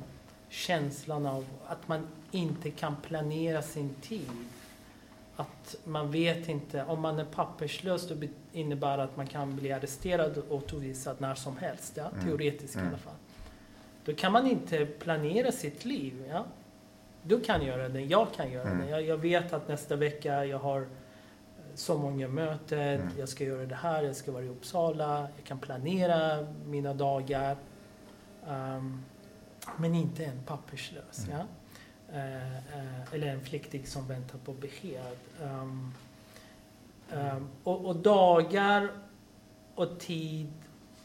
[0.49, 4.29] känslan av att man inte kan planera sin tid.
[5.35, 8.15] Att man vet inte, om man är papperslös då
[8.53, 12.09] innebär det att man kan bli arresterad och utvisad när som helst, ja?
[12.09, 12.25] Mm.
[12.25, 12.85] teoretiskt Mm.
[12.85, 13.13] i alla fall.
[14.05, 16.25] Då kan man inte planera sitt liv.
[16.29, 16.45] Ja?
[17.23, 18.85] Du kan göra det, jag kan göra Mm.
[18.85, 18.89] det.
[18.91, 20.87] Jag, jag vet att nästa vecka jag har eh,
[21.75, 23.07] så många möten, Mm.
[23.19, 27.55] jag ska göra det här, jag ska vara i Uppsala, jag kan planera mina dagar.
[28.47, 29.03] Ehm,
[29.77, 31.27] men inte en papperslös.
[31.27, 31.37] Mm.
[31.39, 31.45] Ja?
[32.13, 35.01] Eh, eh, eller en flykting som väntar på besked.
[35.43, 35.93] Ehm,
[37.13, 38.89] ehm, och, och dagar
[39.75, 40.53] och tid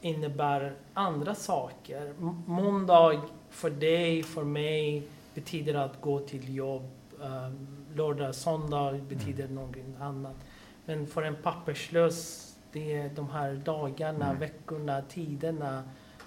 [0.01, 2.07] innebär andra saker.
[2.19, 6.91] M- måndag för dig, för mig, betyder att gå till jobb.
[7.21, 9.55] Um, lördag, söndag betyder Mm.
[9.55, 10.37] någonting annat.
[10.85, 14.39] Men för en papperslös, det är de här dagarna, Mm.
[14.41, 15.83] veckorna, tiderna,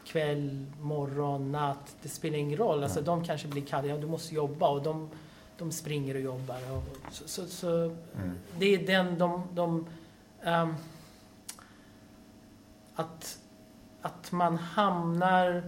[0.05, 1.95] kväll, morgon, natt.
[2.01, 2.83] Det spelar ingen roll.
[2.83, 5.09] Alltså, de kanske blir kallade, ja, du måste jobba och de,
[5.57, 6.57] de springer och jobbar.
[6.71, 8.31] Och, så, så, så Mm.
[8.59, 9.43] det är den de...
[9.53, 9.85] de
[10.43, 10.75] ehm,
[12.95, 13.39] att,
[14.01, 15.63] att man hamnar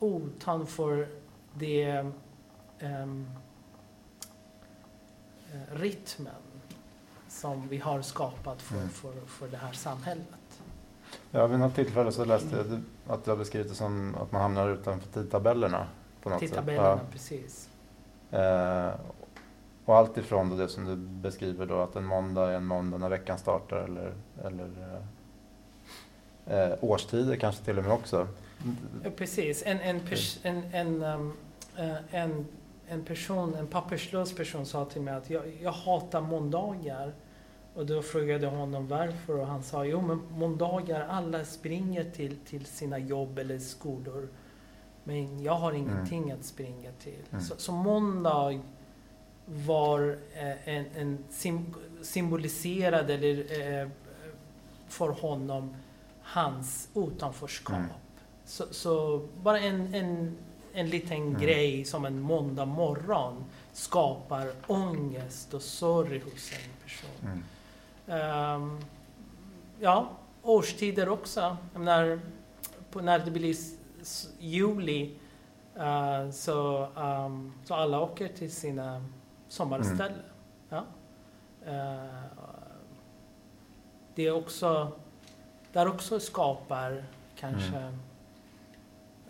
[0.00, 1.08] utanför
[1.54, 2.10] det
[2.80, 3.26] um,
[5.72, 6.34] rytmen
[7.28, 8.88] som vi har skapat för, Mm.
[8.88, 10.26] för, för det här samhället.
[11.30, 12.82] Ja, vid något tillfälle så läste jag
[13.14, 15.86] att du har beskrivit det som att man hamnar utanför tidtabellerna.
[16.22, 17.10] På något Tidtabellerna, sätt.
[17.12, 17.68] precis.
[18.30, 18.88] Ja.
[18.88, 18.94] Eh,
[19.84, 22.98] och allt ifrån då det som du beskriver då att en måndag är en måndag
[22.98, 25.00] när veckan startar eller, eller
[26.46, 28.28] eh, eh, årstider kanske till och med också.
[29.04, 29.62] Ja, precis.
[29.66, 30.00] En, en,
[30.42, 31.32] en, en, um,
[32.10, 32.46] en,
[32.88, 37.14] en person, en papperslös person sa till mig att jag, jag hatar måndagar.
[37.74, 42.36] Och då frågade jag honom varför och han sa jo men måndagar alla springer till,
[42.36, 44.28] till sina jobb eller skolor.
[45.04, 47.22] Men jag har ingenting att springa till.
[47.30, 47.44] Mm.
[47.44, 48.60] Så, så måndag
[49.46, 53.38] var eh, en, en sim, symboliserad eller
[53.82, 53.88] eh,
[54.88, 55.76] för honom
[56.22, 57.76] hans utanförskap.
[57.76, 57.90] Mm.
[58.44, 60.36] Så, så bara en, en,
[60.76, 61.40] en liten Mm.
[61.40, 67.10] grej som en måndag morgon skapar ångest och sorg hos en person.
[67.32, 67.42] Mm.
[68.20, 68.78] Ehm,
[69.80, 70.08] ja,
[70.42, 71.56] årstider också.
[71.72, 72.20] Jag menar,
[72.90, 73.56] på, när det blir
[74.38, 75.14] juli
[75.74, 79.04] eh, så, ehm, så alla åker till sina
[79.48, 80.22] sommarställen.
[80.68, 80.84] Ja.
[81.66, 82.22] Eh,
[84.14, 84.92] det är också,
[85.72, 87.04] där också skapar
[87.36, 87.92] kanske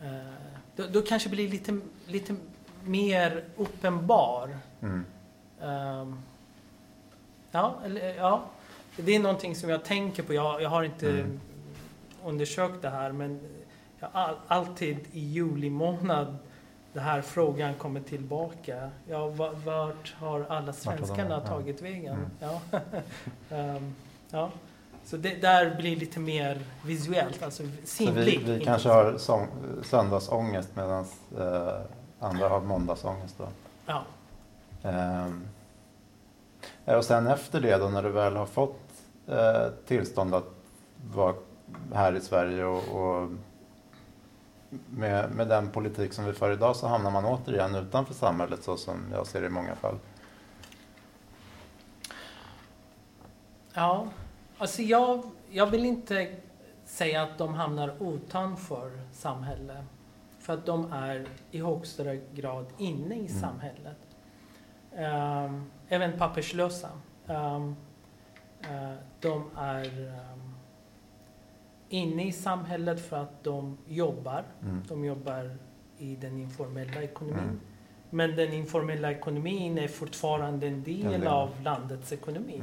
[0.02, 2.34] eh, då, då kanske blir lite, lite
[2.84, 4.58] mer uppenbar.
[4.82, 5.04] Mm.
[5.62, 6.18] Ehm,
[7.50, 8.44] ja, eller, ja,
[8.96, 10.34] det är någonting som jag tänker på.
[10.34, 11.40] Jag, jag har inte Mm.
[12.24, 13.40] undersökt det här men
[14.00, 16.36] jag all, alltid i juli månad
[16.92, 18.90] den här frågan kommer tillbaka.
[19.08, 22.14] Ja, va- vart har alla svenskarna tagit vägen?
[22.14, 22.30] Mm.
[22.40, 22.60] Ja.
[23.56, 23.94] Ehm,
[24.30, 24.50] ja.
[25.06, 28.42] Så det där blir lite mer visuellt, alltså Så sinnligt.
[28.42, 29.48] vi, vi kanske har sång,
[29.82, 31.04] söndagsångest medan
[31.38, 31.80] eh,
[32.20, 33.38] andra har måndagsångest.
[33.38, 33.48] Då.
[33.86, 34.02] Ja.
[34.82, 35.48] Ehm,
[36.84, 38.80] och sen efter det då när du väl har fått
[39.26, 40.48] eh, tillstånd att
[41.14, 41.34] vara
[41.94, 43.28] här i Sverige och, och
[44.90, 48.76] med, med den politik som vi för idag så hamnar man återigen utanför samhället så
[48.76, 49.98] som jag ser det i många fall.
[53.74, 54.06] Ja,
[54.58, 56.28] alltså jag, jag vill inte
[56.84, 59.84] säga att de hamnar utanför samhället.
[60.38, 63.28] För att de är i högsta grad inne i Mm.
[63.40, 63.96] samhället.
[64.96, 66.88] Ehm, även papperslösa.
[67.26, 67.76] Ehm,
[68.60, 70.54] eh, de är ehm,
[71.88, 74.44] inne i samhället för att de jobbar.
[74.62, 74.82] Mm.
[74.88, 75.56] De jobbar
[75.98, 77.38] i den informella ekonomin.
[77.38, 77.60] Mm.
[78.10, 81.26] Men den informella ekonomin är fortfarande en del En del.
[81.26, 82.62] av landets ekonomi.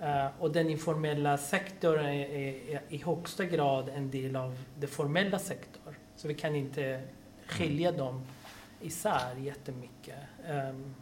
[0.00, 0.26] Mm.
[0.26, 5.38] Eh, och den informella sektorn är, är, i högsta grad en del av den formella
[5.38, 5.94] sektorn.
[6.16, 7.02] Så vi kan inte
[7.46, 8.22] skilja dem
[8.80, 10.18] isär jättemycket.
[10.50, 10.94] Um,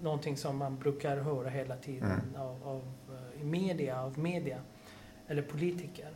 [0.00, 2.40] någonting som man brukar höra hela tiden Mm.
[2.42, 2.82] av, av,
[3.36, 4.58] eh, i media, av media
[5.28, 6.08] eller politiker.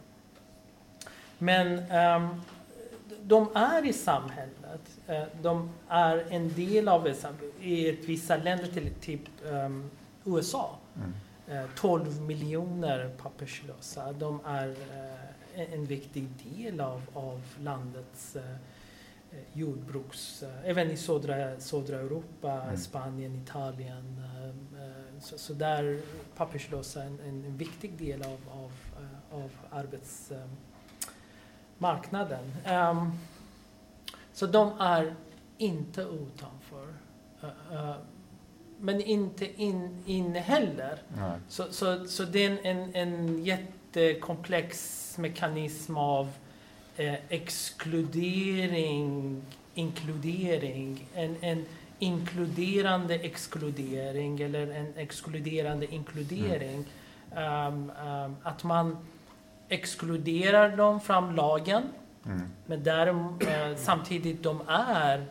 [1.39, 2.29] Men ehm,
[3.23, 4.99] de är i samhället.
[5.07, 7.09] Eh, De är en del av.
[7.61, 9.23] I vissa länder, till typ
[9.53, 9.91] ehm,
[10.25, 11.13] USA, Mm.
[11.51, 14.13] Eh, 12 miljoner papperslösa.
[14.13, 18.57] De är eh, en- viktig del av, av landets eh, eh,
[19.53, 20.43] jordbruks...
[20.43, 22.77] eh, Även i södra, södra Europa, Mm.
[22.77, 24.19] Spanien, Italien.
[24.19, 24.49] eh,
[24.85, 26.01] eh, Så, så där
[26.37, 32.53] papperslösa är en, en, viktig del av, av, eh, av arbetsmarknaden.
[32.65, 33.11] Ehm,
[34.33, 35.15] så de är
[35.59, 36.87] inte utanför.
[37.45, 37.95] Uh, uh,
[38.81, 40.99] men inte in, inne heller.
[41.17, 41.39] Nej.
[41.49, 46.29] Så, så, så det är en, en, jättekomplex mekanism av
[46.97, 48.63] eh, exkludering,
[49.75, 51.65] inkludering, en, en
[51.99, 56.85] inkluderande exkludering eller en exkluderande inkludering.
[57.37, 58.97] Um, um, att man
[59.69, 61.83] exkluderar dem från lagen,
[62.29, 62.43] Mm.
[62.67, 65.27] men där, eh, samtidigt de är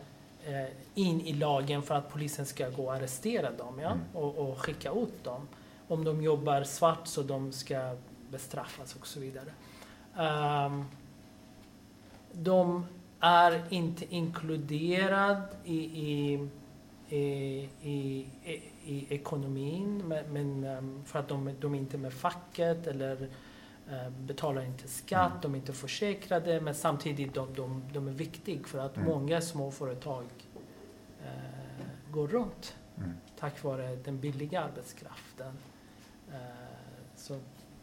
[0.94, 3.90] in i lagen för att polisen ska gå och arrestera dem ja?
[3.90, 4.00] Mm.
[4.12, 5.48] och, och skicka ut dem.
[5.88, 7.96] Om de jobbar svart så de ska
[8.30, 9.52] bestraffas och så vidare.
[10.66, 10.84] Um,
[12.32, 12.86] de
[13.20, 16.48] är inte inkluderade i, i,
[17.08, 18.26] i, i,
[18.84, 23.28] i, ekonomin men, men um, för att de, de är inte med facket eller
[24.10, 25.40] betalar inte skatt, Mm.
[25.42, 29.08] de är inte försäkrade men samtidigt de, de, de är viktiga för att Mm.
[29.08, 30.24] många småföretag
[31.20, 33.12] uh, går runt Mm.
[33.38, 35.52] tack vare den billiga arbetskraften
[36.28, 36.34] uh,
[37.16, 37.36] som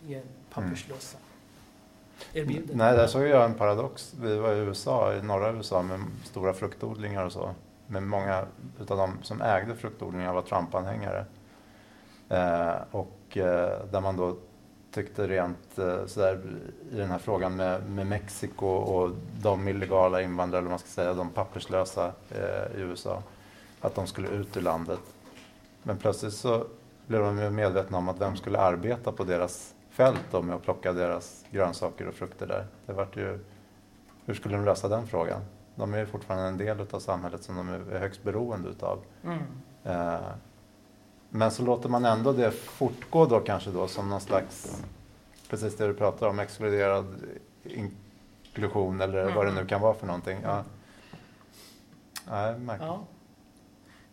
[0.08, 1.18] är papperslösa.
[2.34, 2.76] Erbjuder.
[2.76, 4.14] Nej, där såg jag en paradox.
[4.22, 7.56] Vi var i USA, i norra USA med stora fruktodlingar och så.
[7.88, 8.46] Men många
[8.82, 11.26] utav de som ägde fruktodlingar var Trump-anhängare.
[12.30, 14.38] Eh, och eh, där man då
[14.96, 16.42] tyckte rent eh, sådär
[16.92, 21.14] i den här frågan med, med Mexiko och de illegala invandrare, eller man ska säga,
[21.14, 23.24] de papperslösa eh, i USA.
[23.82, 25.00] Att de skulle ut ur landet.
[25.84, 26.66] Men plötsligt så
[27.08, 30.64] blev de ju medvetna om att vem skulle arbeta på deras fält då med att
[30.64, 32.66] plocka deras grönsaker och frukter där.
[32.86, 33.40] Det vart ju,
[34.26, 35.42] hur skulle de lösa den frågan?
[35.76, 39.00] De är ju fortfarande en del av samhället som de är högst beroende utav.
[39.24, 39.40] Mm.
[39.84, 40.20] Eh,
[41.30, 44.84] men så låter man ändå det fortgå då kanske då som någon slags,
[45.50, 47.06] precis det du pratar om, exkluderad
[47.64, 50.38] inklusion eller vad det nu kan vara för någonting.
[50.44, 50.64] Ja.
[52.58, 52.88] Märkligt.
[52.88, 53.06] Ja.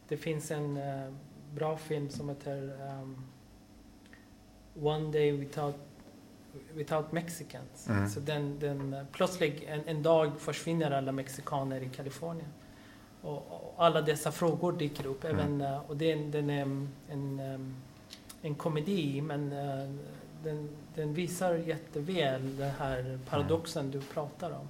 [0.08, 1.12] Det finns en eh,
[1.54, 3.24] bra film som heter um,
[4.82, 5.76] One Day Without,
[6.72, 7.88] without Mexicans.
[7.88, 8.08] Mm.
[8.08, 12.48] Så den, den, eh, plötsligt en, en dag försvinner alla mexikaner i Kalifornien.
[13.22, 15.24] Och, alla dessa frågor dyker upp.
[15.24, 15.36] Mm.
[15.38, 17.74] Även, eh, och den, den är en,
[18.42, 19.90] en, komedi men eh,
[20.44, 24.68] den, den visar jätteväl den här paradoxen du pratar om.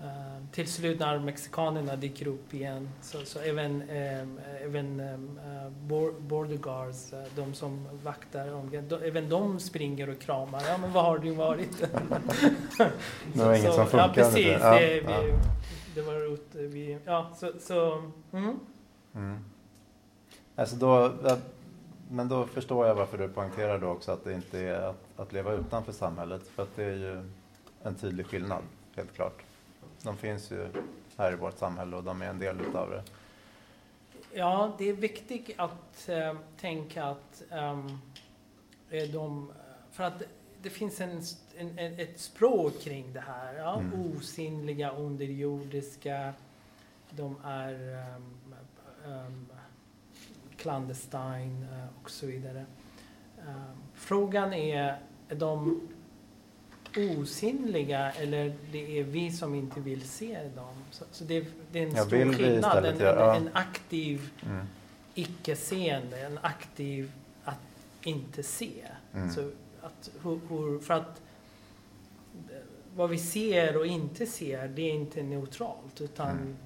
[0.00, 5.70] Eh, till slut när mexikanerna dyker upp igen så, så även, um, även um, uh,
[5.70, 10.62] bor- border guards, eh, de som vaktar om, de, även de springer och kramar.
[10.68, 11.80] Ja men var har du varit?
[13.32, 15.20] Det var inget som Ja funkade, precis, ja, det, ja.
[15.20, 15.32] Vi,
[15.96, 18.60] det var ute, vi, ja så, så mm.
[19.14, 19.44] Mm.
[20.56, 21.12] Alltså då,
[22.10, 25.32] men då förstår jag varför du poängterar då också att det inte är att, att
[25.32, 26.42] leva utanför samhället.
[26.48, 27.30] För att det är ju
[27.82, 28.62] en tydlig skillnad,
[28.96, 29.42] helt klart.
[30.02, 30.68] De finns ju
[31.16, 33.02] här i vårt samhälle och de är en del utav det.
[34.32, 37.42] Ja, det är viktigt att eh, tänka att
[38.90, 39.52] är de,
[39.92, 40.22] för att
[40.62, 41.22] det finns en,
[41.58, 43.54] en, en, ett språk kring det här.
[43.54, 43.80] Ja?
[43.80, 44.16] Mm.
[44.16, 46.32] Osynliga, underjordiska,
[47.10, 47.74] de är
[48.16, 48.54] um,
[49.12, 49.46] um,
[50.56, 52.64] clandestine eh, och så vidare.
[53.48, 55.80] Ehm, frågan är, är de
[57.18, 60.74] osynliga eller det är vi som inte vill se dem?
[60.90, 62.84] Så, så det, är- det är en Ja, stor skillnad.
[62.84, 64.66] En, göra- en, aktiv Mm.
[65.14, 67.12] icke-seende, en aktiv
[67.44, 67.58] att
[68.02, 68.72] inte se.
[69.14, 69.30] Mm.
[69.30, 69.50] Så
[69.82, 71.20] att, hur, hur, för att
[72.96, 76.56] vad vi ser och inte ser, det är inte neutralt utan Mm.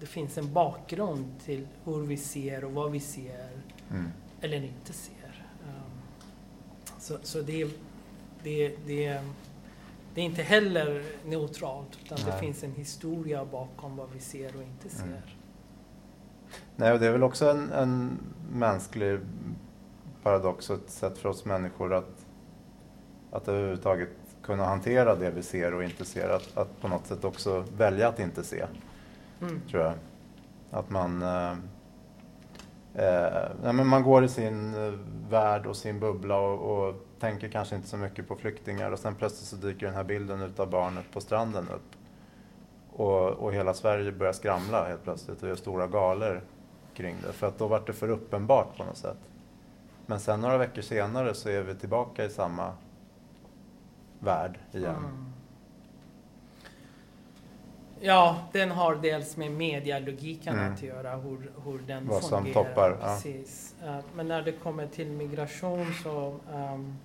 [0.00, 3.48] det finns en bakgrund till hur vi ser och vad vi ser
[3.90, 4.08] Mm.
[4.40, 5.46] eller inte ser.
[5.64, 6.00] Um,
[6.98, 7.70] så så det, är-
[8.42, 9.20] det, det,
[10.14, 12.40] det är inte heller neutralt utan det Nej.
[12.40, 15.04] finns en historia bakom vad vi ser och inte ser.
[15.04, 15.18] Mm.
[16.76, 18.18] Nej, och det är väl också en, en
[18.52, 19.20] mänsklig
[20.22, 22.26] paradox och ett sätt för oss människor att,
[23.30, 24.08] att överhuvudtaget
[24.42, 26.28] kunna hantera det vi ser och inte ser.
[26.28, 28.64] Att, att på något sätt också välja att inte se,
[29.40, 29.60] Mm.
[29.70, 29.94] tror jag.
[30.70, 31.50] Att man, eh,
[32.94, 34.92] eh, nej, men man går i sin eh,
[35.30, 39.14] värld och sin bubbla och, och tänker kanske inte så mycket på flyktingar och sen
[39.14, 41.96] plötsligt så dyker den här bilden utav barnet på stranden upp.
[42.96, 46.40] Och, och hela Sverige börjar skramla helt plötsligt och gör stora galor
[46.94, 47.32] kring det.
[47.32, 49.18] För att då var det för uppenbart på något sätt.
[50.06, 52.72] Men sen några veckor senare så är vi tillbaka i samma
[54.22, 54.96] värld igen.
[54.96, 55.32] Mm.
[58.00, 60.72] Ja, den har dels med medialogiken Mm.
[60.72, 62.64] att göra, hur, hur den Vad som fungerar.
[62.64, 63.06] toppar, ja.
[63.06, 63.74] Precis.
[63.84, 66.98] Eh, Men när det kommer till migration så um,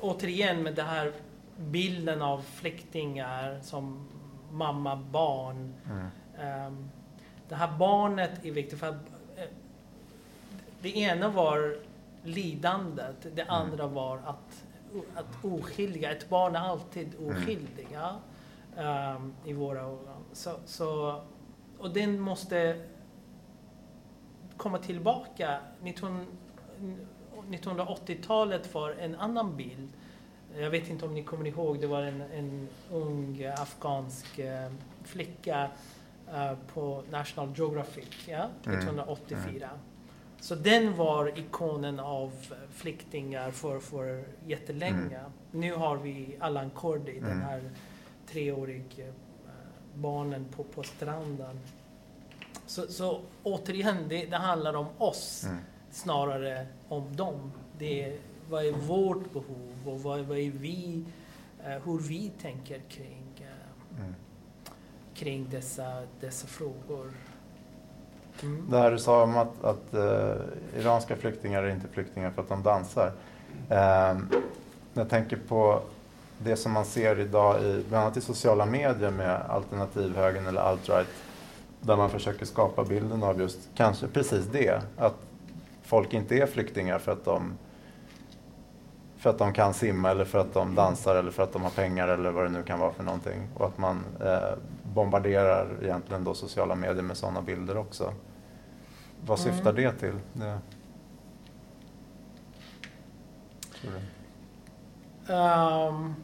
[0.00, 1.12] återigen med den här
[1.56, 4.08] bilden av flyktingar som
[4.50, 5.74] mamma, barn.
[5.90, 6.66] Mm.
[6.66, 6.90] Um,
[7.48, 9.44] det här barnet är viktigt för att uh,
[10.82, 11.76] det ena var
[12.24, 13.54] lidandet, det mm.
[13.54, 14.64] andra var att,
[15.14, 18.16] att oskyldiga, ett barn är alltid oskyldiga
[18.76, 20.24] um, i våra ögon.
[20.32, 21.20] Så, så,
[21.78, 22.84] och den måste
[24.56, 25.60] komma tillbaka.
[25.82, 29.88] 1980-talet var en annan bild.
[30.56, 34.72] Jag vet inte om ni kommer ihåg, det var en, en ung afghansk uh,
[35.04, 35.70] flicka
[36.28, 38.48] uh, på National Geographic, ja?
[38.62, 39.66] 1984.
[39.66, 39.78] Mm.
[40.40, 42.32] Så den var ikonen av
[42.70, 45.18] flyktingar för, för jättelänge.
[45.18, 45.32] Mm.
[45.50, 47.30] Nu har vi Allan Kurdi, mm.
[47.30, 47.70] den här
[48.26, 49.12] treåriga uh,
[49.94, 51.60] barnen på, på stranden.
[52.66, 55.58] Så, så återigen, det, det handlar om oss mm.
[55.90, 57.52] snarare om dem.
[57.78, 58.18] Det är,
[58.50, 61.04] vad är vårt behov och vad, vad är vi,
[61.66, 64.14] uh, hur vi tänker kring, uh, mm.
[65.14, 67.12] kring dessa, dessa frågor.
[68.42, 68.66] Mm.
[68.70, 72.48] Det här du sa om att, att uh, iranska flyktingar är inte flyktingar för att
[72.48, 73.12] de dansar.
[73.70, 74.20] Uh,
[74.94, 75.80] jag tänker på
[76.38, 81.06] det som man ser idag i, bland annat i sociala medier med alternativhögern eller alt-right
[81.80, 84.82] där man försöker skapa bilden av just kanske precis det.
[84.96, 85.16] Att
[85.82, 87.52] folk inte är flyktingar för att de
[89.18, 91.70] för att de kan simma eller för att de dansar eller för att de har
[91.70, 93.48] pengar eller vad det nu kan vara för någonting.
[93.54, 94.58] Och att man eh,
[94.94, 98.12] bombarderar egentligen då sociala medier med sådana bilder också.
[99.26, 99.52] Vad mm.
[99.52, 100.14] syftar det till?
[100.32, 100.58] Det...
[105.32, 106.14] Um,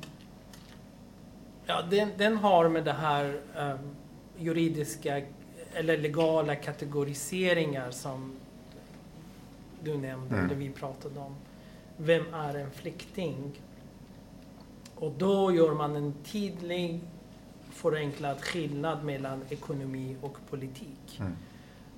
[1.66, 3.96] ja, den, den, har med det här um,
[4.38, 5.22] juridiska
[5.74, 8.32] eller legala kategoriseringar som
[9.82, 10.44] du nämnde, mm.
[10.44, 11.36] eller vi pratade om.
[11.96, 13.60] Vem är en flykting?
[14.94, 17.00] Och då gör man en tydlig
[17.70, 21.18] förenklad skillnad mellan ekonomi och politik.
[21.20, 21.32] Mm.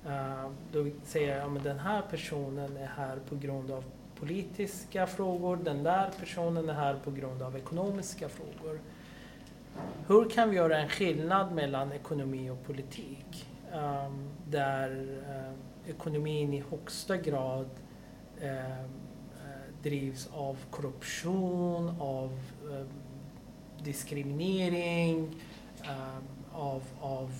[0.09, 3.83] Eh, då säger jag att den här personen är här på grund av
[4.19, 8.79] politiska frågor, den där personen är här på grund av ekonomiska frågor.
[10.07, 13.47] Hur kan vi göra en skillnad mellan ekonomi och politik?
[13.73, 17.69] Ehm, där eh, ekonomin i högsta grad
[18.41, 22.39] ehm, eh, drivs av korruption, av
[22.71, 22.87] ehm,
[23.83, 25.35] diskriminering,
[26.53, 27.31] av, av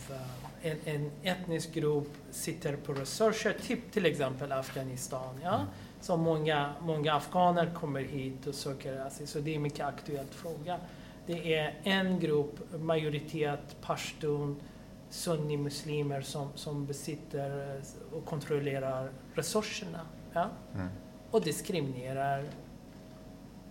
[0.62, 5.40] en, en, etnisk grupp sitter på resurser, typ till exempel Afghanistan.
[5.44, 5.56] Ja?
[5.56, 5.68] Mm.
[6.02, 10.28] Så många, många afghaner kommer hit och söker asyl, så det är en mycket aktuell
[10.28, 10.80] fråga.
[11.26, 14.62] Det är en grupp, majoritet pashtun,
[15.10, 17.82] sunnimuslimer som, som besitter
[18.12, 20.02] och kontrollerar resurserna.
[20.34, 20.50] Ja?
[20.76, 20.88] Mm.
[21.32, 22.46] Och diskriminerar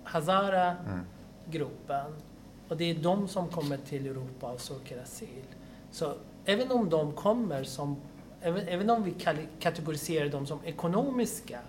[0.04, 2.06] Hazara-gruppen.
[2.06, 2.20] Mm.
[2.68, 5.44] Och det är de som kommer till Europa och söker asyl.
[5.90, 6.14] Så
[6.48, 7.96] även om de kommer som,
[8.40, 9.14] även, även om vi
[9.60, 11.60] kategoriserar dem som ekonomiska,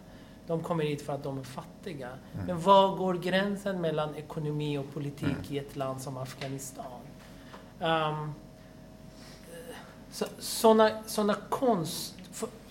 [0.47, 2.07] de kommer hit för att de är fattiga.
[2.07, 2.45] Mm.
[2.45, 5.45] Men var går gränsen mellan ekonomi och politik mm.
[5.49, 7.01] i ett land som Afghanistan?
[7.79, 8.33] Um,
[10.39, 12.15] sådana såna konst...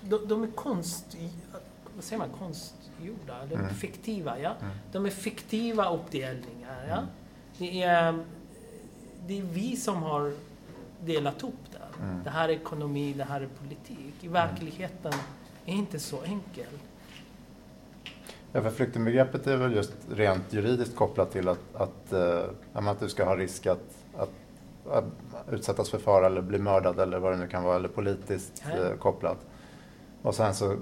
[0.01, 1.17] De, de, är konst...
[1.95, 2.29] Vad säger man?
[2.39, 3.47] Konstgjorda?
[3.49, 3.75] De är mm.
[3.75, 4.55] fiktiva, ja.
[4.61, 4.75] Mm.
[4.93, 6.97] De är fiktiva uppdelningar, ja.
[6.97, 7.07] Mm.
[7.59, 8.25] Det, är,
[9.27, 10.33] det är vi som har
[11.05, 11.68] delat upp.
[12.03, 12.25] Mm.
[12.25, 14.15] Det här är ekonomi, det här är politik.
[14.21, 14.33] I mm.
[14.33, 15.13] verkligheten
[15.67, 16.73] är inte så enkel.
[18.53, 23.09] Ja, för flyktingbegreppet är väl just rent juridiskt kopplat till att, att, äh, att du
[23.09, 24.31] ska ha risk att, att
[25.51, 28.97] utsättas för fara eller bli mördad eller vad det nu kan vara, eller politiskt eh,
[28.99, 29.39] kopplat.
[30.23, 30.77] Och sen så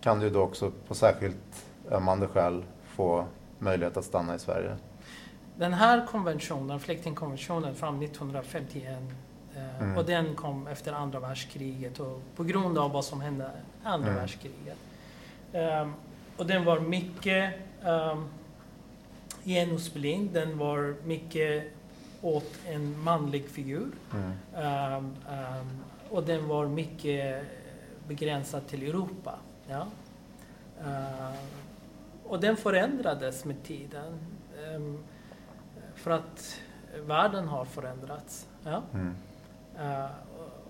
[0.00, 3.24] kan du då också på särskilt ömmande skäl få
[3.58, 4.76] möjlighet att stanna i Sverige.
[5.56, 8.98] Den här konventionen, flyktingkonventionen från 1951 eh,
[9.80, 9.96] mm.
[9.96, 13.50] och den kom efter andra världskriget och på grund av vad som hände
[13.82, 14.20] andra mm.
[14.20, 14.78] världskriget.
[15.52, 15.94] Um,
[16.36, 17.54] och den var mycket
[17.84, 18.28] um,
[19.44, 21.72] genusblind, den var mycket
[22.20, 23.90] åt en manlig figur.
[24.12, 24.32] Mm.
[24.96, 27.44] Um, um, och den var mycket
[28.08, 29.38] begränsad till Europa.
[29.68, 29.86] Ja?
[30.84, 31.34] Uh,
[32.24, 34.18] och den förändrades med tiden.
[35.94, 36.60] För att
[37.06, 38.48] världen har förändrats.
[38.64, 38.82] Ja?
[38.94, 39.14] Mm.
[39.78, 40.06] Uh,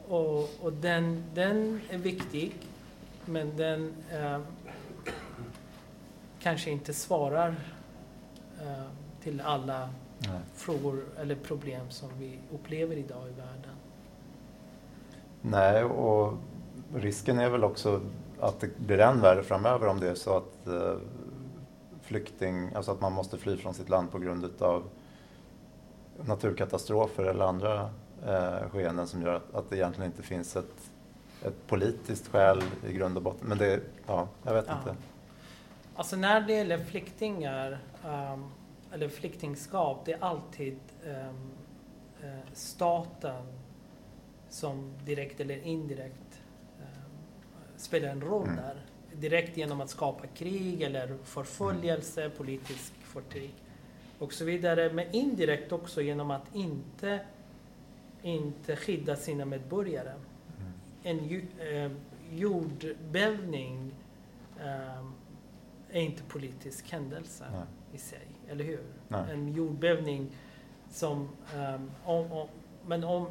[0.09, 2.53] och, och den, den är viktig,
[3.25, 4.39] men den uh,
[6.41, 7.55] kanske inte svarar
[9.23, 10.41] till alla Nej.
[10.55, 13.77] frågor eller problem som vi upplever idag i världen.
[15.41, 16.35] Nej, och
[16.95, 18.01] risken är väl också
[18.41, 20.69] att det blir än värre framöver om det är så att
[22.11, 24.83] flykting, alltså att man måste fly från sitt land på grund av
[26.23, 27.91] naturkatastrofer eller andra
[28.27, 30.91] eh, skeenden som gör att, att det egentligen inte finns ett,
[31.45, 33.49] ett politiskt skäl i grund och botten.
[33.49, 34.79] Men det, ja, jag vet Ja.
[34.79, 34.97] inte.
[35.95, 38.45] Alltså när det gäller flyktingar, ehm,
[38.93, 41.33] eller flyktingskap, det är alltid eh,
[42.53, 43.43] staten
[44.49, 46.41] som direkt eller indirekt
[46.81, 47.11] ehm,
[47.77, 48.57] spelar en roll Mm.
[48.57, 48.77] där.
[49.15, 53.55] Direkt genom att skapa krig eller förföljelse, politisk förtryck
[54.19, 54.93] och så vidare.
[54.93, 57.21] Men indirekt också genom att inte,
[58.23, 60.13] inte skydda sina medborgare.
[60.13, 60.73] Mm.
[61.03, 61.93] En ju, eh,
[62.31, 63.95] jordbävning
[64.61, 65.13] ehm,
[65.91, 67.63] är inte politisk händelse Nej.
[67.93, 68.85] i sig, eller hur?
[69.09, 69.33] Nej.
[69.33, 70.31] En jordbävning
[70.91, 71.29] som...
[71.55, 72.49] ehm, om, om,
[72.87, 73.27] men om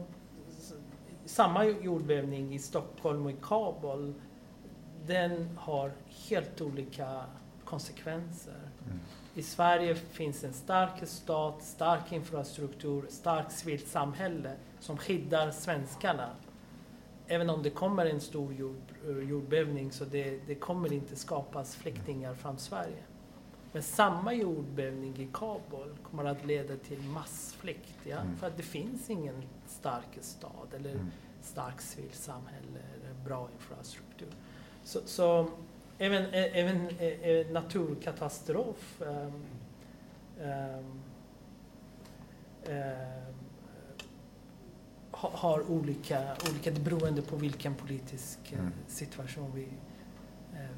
[1.25, 4.13] samma jordbävning i Stockholm och i Kabul,
[5.05, 5.91] den har
[6.29, 7.23] helt olika
[7.65, 8.69] konsekvenser.
[8.85, 8.99] Mm.
[9.39, 16.29] I Sverige finns en stark stat, stark infrastruktur, starkt civilt samhälle som skyddar svenskarna.
[17.27, 18.93] Även om det kommer en stor jord,
[19.29, 23.03] jordbävning så det, det kommer inte skapas flyktingar från Sverige.
[23.71, 27.97] Men samma jordbävning i Kabul kommer att leda till massflykt.
[28.03, 28.17] Ja?
[28.17, 28.37] Mm.
[28.37, 31.11] För att det finns ingen stark stad eller Mm.
[31.41, 34.29] starkt civilt samhälle eller bra infrastruktur.
[34.83, 35.49] Så, så
[35.99, 39.43] även, även ä- naturkatastrof ehm,
[45.11, 48.71] ha- har olika, olika beroende på vilken politisk eh, Mm.
[48.87, 49.63] situation vi,
[50.53, 50.69] eh,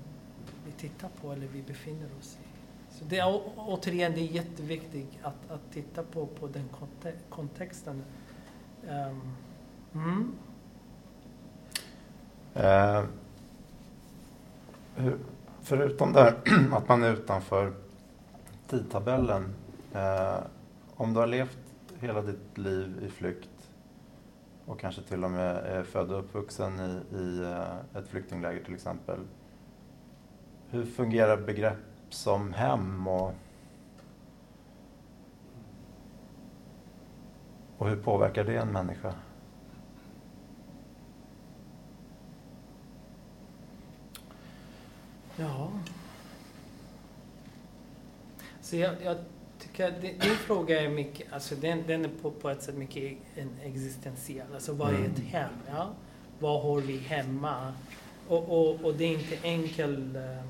[0.65, 2.47] vi tittar på eller vi befinner oss i.
[2.99, 8.03] Så det är återigen, det är jätteviktigt att, att titta på, på den konte- kontexten.
[8.89, 9.21] Ehm,
[9.93, 10.33] mm.
[12.55, 13.07] Eh, hur,
[15.61, 16.35] förutom det här
[16.73, 17.73] att man är utanför
[18.67, 19.53] tidtabellen.
[19.93, 20.37] Eh,
[20.95, 21.57] om du har levt
[21.99, 23.71] hela ditt liv i flykt
[24.65, 28.73] och kanske till och med är född och uppvuxen i, i eh, ett flyktingläger till
[28.73, 29.19] exempel.
[30.69, 31.77] Hur fungerar begrepp
[32.09, 33.33] som hem och,
[37.77, 39.13] och hur påverkar det en människa?
[45.37, 45.71] Ja.
[48.61, 49.17] Så jag, jag
[49.59, 52.75] tycker att din, din fråga är mycket, alltså den, den är på, på ett sätt
[52.75, 54.47] mycket en existentiell.
[54.53, 55.11] Alltså vad är Mm.
[55.11, 55.53] ett hem?
[55.69, 55.89] Ja?
[56.39, 57.73] Vad har vi hemma?
[58.27, 60.43] Och, och, och det är inte enkel, eh,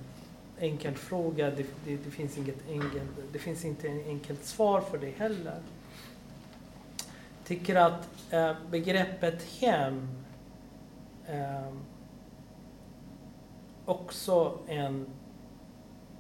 [0.60, 1.52] enkel fråga.
[1.52, 5.60] Det, det, det, finns inget enkel, det finns inte en enkelt svar för det heller.
[7.46, 10.10] Tycker att eh, begreppet hem
[11.28, 11.74] eh,
[13.86, 15.06] också en,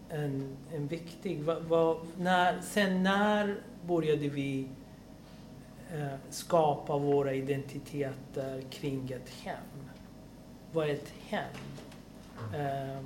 [0.09, 1.43] en, en viktig...
[1.43, 4.68] Va, va, när, sen när började vi
[5.91, 9.89] eh, skapa våra identiteter kring ett hem?
[10.72, 11.53] Vad är ett hem?
[12.55, 13.01] Eh,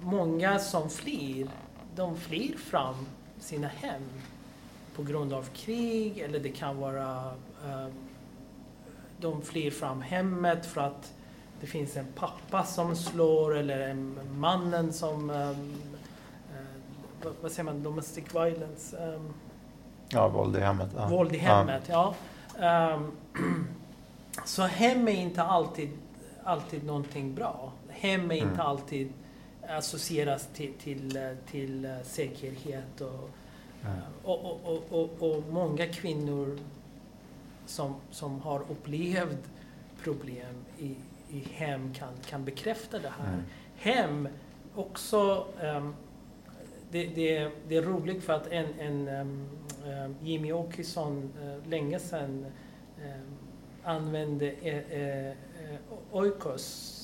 [0.00, 1.48] många som flyr,
[1.94, 3.06] de flyr från
[3.38, 4.02] sina hem
[4.96, 7.34] på grund av krig eller det kan vara
[7.66, 7.86] eh,
[9.20, 11.12] de flyr från hemmet för att
[11.60, 15.30] det finns en pappa som slår eller en mannen som...
[15.30, 15.72] ehm,
[16.54, 17.82] eh, vad, säger man?
[17.82, 18.98] Domestic violence?
[18.98, 19.32] ehm,
[20.08, 20.90] Ja, våld i hemmet.
[20.96, 21.08] Ja.
[21.08, 22.14] Våld i hemmet, ja.
[22.60, 23.10] Ehm,
[24.44, 25.90] så hem är inte alltid,
[26.44, 27.72] alltid någonting bra.
[27.88, 28.60] Hem är inte Mm.
[28.60, 29.12] alltid
[29.68, 33.30] associeras till, till, till eh, säkerhet och,
[33.82, 33.88] Ja.
[34.24, 34.82] och, och, och,
[35.20, 36.58] och, och många kvinnor
[37.66, 39.38] som, som har upplevt
[40.02, 40.94] problem i,
[41.30, 43.32] i hem kan, kan bekräfta det här.
[43.32, 43.42] Mm.
[43.76, 44.28] Hem
[44.74, 45.94] också, ehm,
[46.90, 49.48] det, det, det är roligt för att en, en ehm,
[50.22, 52.46] Jimmy Åkesson uh, länge sedan
[53.04, 53.36] ehm,
[53.82, 55.32] använde eh,
[56.12, 56.94] oikos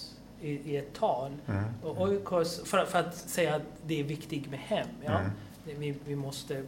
[0.41, 1.33] i, i ett tal.
[1.47, 1.65] Mm.
[1.83, 4.89] Och oikos, för, för att säga att det är viktigt med hem.
[5.05, 5.19] Ja?
[5.19, 5.31] Mm.
[5.65, 6.63] Vi, vi måste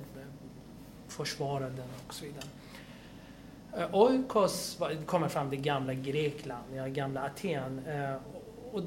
[1.08, 2.44] försvara den och så vidare.
[3.76, 7.86] Eh, Oikos kommer från det gamla Grekland, ja, gamla Aten.
[7.86, 8.14] Eh,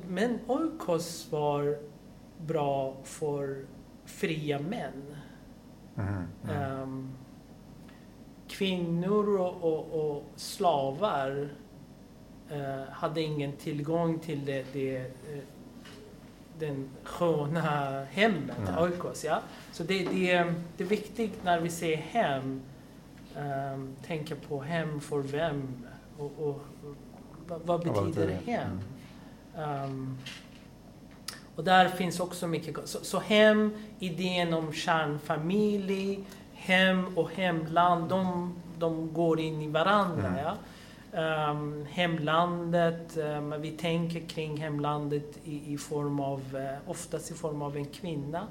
[0.07, 1.77] men oikos var
[2.37, 3.65] bra för
[4.05, 5.15] fria män.
[5.97, 6.23] Mm.
[6.49, 7.09] Mm.
[8.47, 11.49] Kvinnor och, och, och slavar
[12.49, 15.11] eh, hade ingen tillgång till det, det,
[16.59, 18.83] den sköna hemmet, Nej.
[18.83, 19.25] oikos.
[19.25, 19.41] Ja?
[19.71, 22.61] Så det, det, det är viktigt när vi säger hem,
[23.37, 25.85] um, tänka på hem för vem
[26.17, 26.95] och, och, och
[27.65, 28.51] vad, betyder betyder det?
[28.51, 28.79] hem?
[29.57, 30.17] Ehm,
[31.55, 32.87] och där finns också mycket.
[32.87, 36.23] Så, så hem, idén om kärnfamilj,
[36.53, 40.27] hem och hemland, de, de går in i varandra.
[40.27, 40.39] Mm.
[40.39, 40.55] Ja?
[41.11, 47.61] Um, hemlandet, um, vi tänker kring hemlandet i, i form av, uh, oftast i form
[47.61, 48.47] av en kvinna,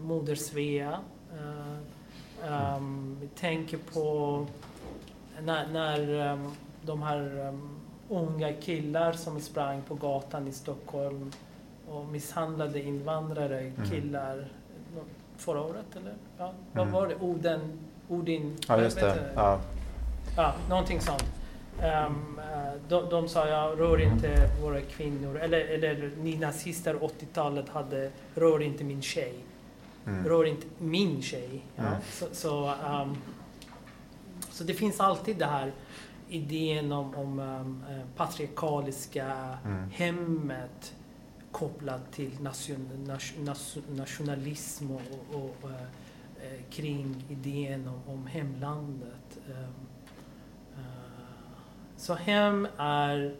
[0.00, 0.98] Moder Svea.
[1.34, 1.78] Uh,
[2.48, 4.46] um, tänker på
[5.42, 7.70] när, när um, de här um,
[8.08, 11.32] unga killar som sprang på gatan i Stockholm
[11.88, 13.90] och misshandlade invandrare, Mm.
[13.90, 14.48] killar,
[15.36, 16.14] förra året eller?
[16.38, 16.94] Ja, vad Mm.
[16.94, 17.14] var det?
[17.20, 17.60] Oden,
[18.08, 18.56] Odin?
[18.68, 19.30] Ja, just det.
[19.34, 19.60] Ja.
[20.36, 21.24] Ja, någonting sånt.
[22.06, 22.40] Um,
[22.88, 25.36] de, de sa, ja, rör inte våra kvinnor.
[25.38, 29.34] Eller, eller ni nazister 80-talet hade, rör inte min tjej.
[30.06, 30.24] Mm.
[30.24, 31.64] Rör inte min tjej.
[31.76, 31.82] Ja.
[31.86, 32.00] Mm.
[32.10, 33.16] Så, så, um,
[34.50, 35.72] så det finns alltid det här
[36.28, 39.90] idén om, om um, eh, patriarkaliska Mm.
[39.90, 40.94] hemmet
[41.52, 45.00] kopplat till nation, nation, nation, nationalism och,
[45.34, 49.38] och, eh, kring idén om, om hemlandet.
[49.48, 49.86] Um,
[50.76, 50.82] eh,
[51.96, 53.36] så hem är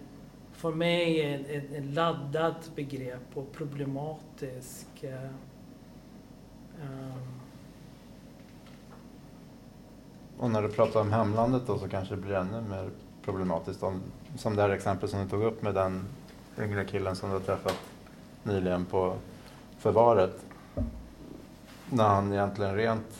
[0.52, 4.86] för mig ett, ett, ett laddat begrepp och problematisk.
[6.82, 7.22] Eh, um,
[10.38, 12.90] Och när du pratar om hemlandet då så kanske det blir ännu mer
[13.24, 13.82] problematiskt.
[13.82, 14.02] Om,
[14.36, 16.04] som det här exempel som du tog upp med den
[16.58, 17.76] yngre killen som du har träffat
[18.42, 19.14] nyligen på
[19.78, 20.46] förvaret.
[21.90, 23.18] När han egentligen rent,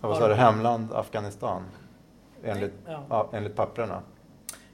[0.00, 1.62] vad sa du, hemland Afghanistan.
[2.42, 3.04] Enligt, ja.
[3.08, 4.02] ja, enligt papperna.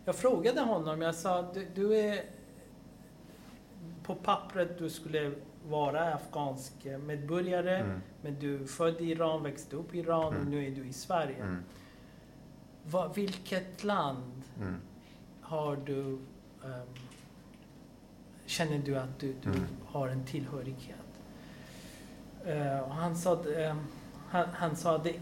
[0.05, 2.25] Jag frågade honom, jag sa du, du är
[4.03, 5.33] på pappret du skulle
[5.69, 6.73] vara afghansk
[7.07, 8.01] medborgare Mm.
[8.23, 10.51] men du är född i Iran, växte upp i Iran och Mm.
[10.51, 11.43] nu är du i Sverige.
[11.43, 11.63] Mm.
[12.91, 14.75] Vad- vilket land Mm.
[15.41, 16.19] har du
[16.65, 16.87] ehm,
[18.47, 19.63] känner du att du, du Mm.
[19.87, 20.97] har en tillhörighet?
[22.85, 23.79] Och han sa, ehm,
[24.29, 25.15] han, han sa det,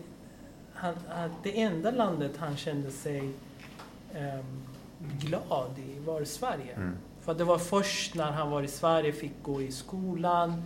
[0.73, 3.31] han, att det enda landet han kände sig
[4.15, 4.63] ehm,
[5.21, 6.93] glad i var Sverige.
[7.25, 7.35] Mm.
[7.35, 10.63] För det var först när han var i Sverige, fick gå i skolan,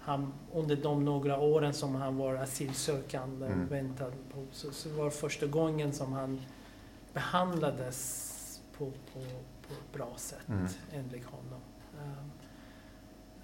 [0.00, 3.68] han, under de några åren som han var asylsökande Mm.
[3.68, 6.40] väntade på, så, så var första gången som han
[7.12, 9.20] behandlades på, på,
[9.68, 10.66] på ett bra sätt, Mm.
[10.92, 11.60] enligt honom.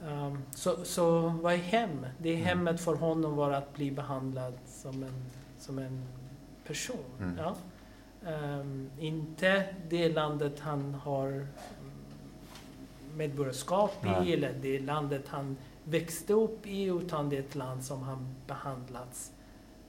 [0.02, 2.06] Um, um, så, så vad är hem?
[2.18, 2.46] Det är Mm.
[2.46, 5.24] hemmet för honom var att bli behandlad som en,
[5.58, 6.04] som en
[6.66, 7.04] person.
[7.20, 7.36] Mm.
[7.38, 7.54] Ja?
[8.26, 11.46] Ehm, inte det landet han har mm,
[13.16, 14.34] medborgarskap i Nej.
[14.34, 19.32] eller det landet han växte upp i utan det är ett land som han behandlats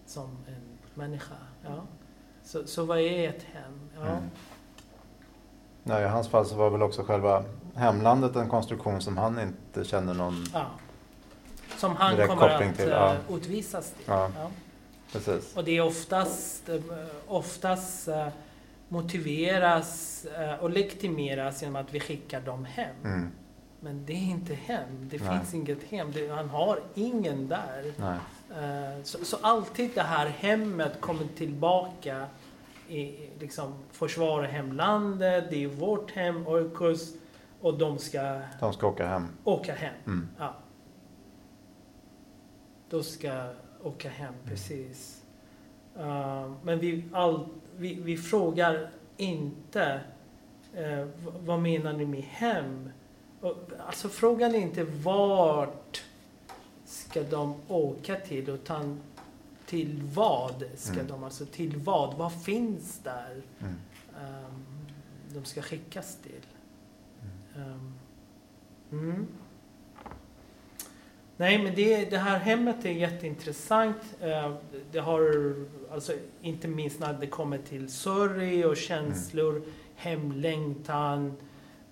[0.05, 1.35] som en människa.
[1.63, 1.83] Ja?
[2.43, 3.89] Så, så vad är ett hem?
[3.95, 4.05] Ja.
[4.05, 4.29] Mm.
[5.83, 7.43] Nej, I hans fall så var väl också själva
[7.75, 10.45] hemlandet en konstruktion som han inte känner någon...
[10.53, 10.65] Ja.
[11.77, 13.15] Som han Direkt kommer koppling att till, eh, ja.
[13.29, 14.03] utvisas till.
[14.07, 14.29] Ja.
[14.35, 14.49] Ja.
[15.11, 15.55] Precis.
[15.57, 16.81] Och det är oftast, eh,
[17.27, 18.27] oftast eh,
[18.89, 22.95] motiveras eh, och legitimeras genom att vi skickar dem hem.
[23.03, 23.31] Mm.
[23.79, 25.09] Men det är inte hem.
[25.09, 25.39] Det Nej.
[25.39, 26.11] finns inget hem.
[26.11, 27.93] Det, han har ingen där.
[28.49, 32.25] Eh, så, så alltid det här hemmet kommer tillbaka
[32.87, 35.49] i liksom försvara hemlandet.
[35.49, 37.13] Det är vårt hem, Orkus.
[37.61, 39.27] Och de ska De ska åka hem.
[39.43, 39.93] åka hem.
[40.05, 40.27] Mm.
[40.39, 40.53] Ja.
[42.89, 43.49] De ska
[43.83, 45.18] åka hem, precis.
[45.99, 47.45] Uh, men vi, all,
[47.77, 50.01] vi, vi frågar inte
[50.73, 52.89] eh, v- vad menar ni med hem?
[53.41, 53.55] Och,
[53.87, 56.03] alltså frågan är inte vart
[56.85, 58.99] ska de åka till utan
[59.65, 61.07] till vad ska Mm.
[61.07, 62.13] de, alltså till vad?
[62.17, 63.73] Vad finns där Mm.
[64.21, 64.65] ehm,
[65.33, 66.45] de ska skickas till?
[67.55, 67.93] Ehm,
[68.91, 69.27] mm.
[71.39, 73.95] Nej, men det, det här hemmet är jätteintressant.
[74.21, 74.53] Eh,
[74.91, 75.55] Det har,
[75.91, 79.61] alltså inte minst när det kommer till sorg och känslor,
[79.95, 81.33] hemlängtan,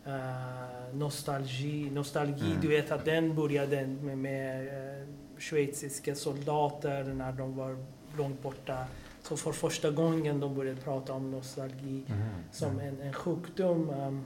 [0.05, 1.89] eh, nostalgi.
[1.91, 2.61] Nostalgi, Mm.
[2.61, 7.77] du vet att den började med, med eh, schweiziska soldater när de var
[8.17, 8.85] långt borta.
[9.23, 12.27] Så för första gången de började prata om nostalgi Mm.
[12.51, 13.89] som en, en sjukdom.
[13.89, 14.25] Um,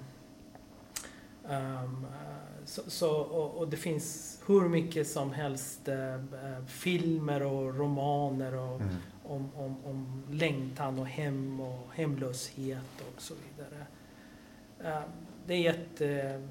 [1.49, 2.05] um,
[2.65, 8.53] så, så, och, och det finns hur mycket som helst uh, uh, filmer och romaner
[8.55, 8.95] och, Mm.
[9.23, 13.85] om, om, om längtan och hem och hemlöshet och så vidare.
[14.79, 15.03] Uh,
[15.45, 16.41] det är jätte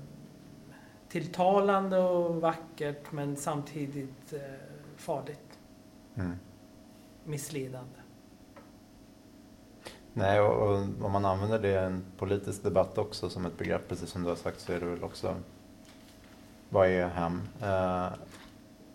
[1.08, 4.38] tilltalande och vackert men samtidigt uh,
[4.96, 5.58] farligt,
[6.14, 6.32] Mm.
[7.24, 7.94] missledande.
[10.12, 13.88] Nej, och, och om man använder det i en politisk debatt också som ett begrepp,
[13.88, 15.34] precis som du har sagt, så är det väl också
[16.70, 17.40] vad är hem?
[17.62, 18.12] Eh,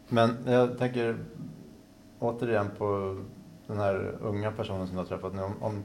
[0.08, 1.18] men jag tänker
[2.20, 3.18] återigen på
[3.68, 5.42] den här unga personen som du har träffat nu.
[5.42, 5.84] Om, om,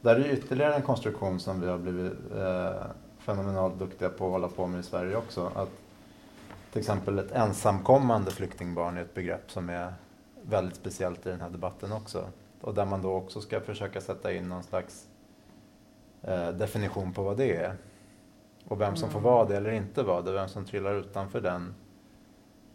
[0.00, 2.86] där är ju ytterligare en konstruktion som vi har blivit eh,
[3.18, 5.50] fenomenalt duktiga på att hålla på med i Sverige också.
[5.54, 5.70] Att
[6.72, 9.92] till exempel ett ensamkommande flyktingbarn är ett begrepp som är
[10.42, 12.24] väldigt speciellt i den här debatten också.
[12.60, 15.06] Och där man då också ska försöka sätta in någon slags
[16.22, 17.76] eh, definition på vad det är.
[18.68, 19.30] Och vem som får Mm.
[19.32, 21.74] vara det eller inte vara det, vem som trillar utanför den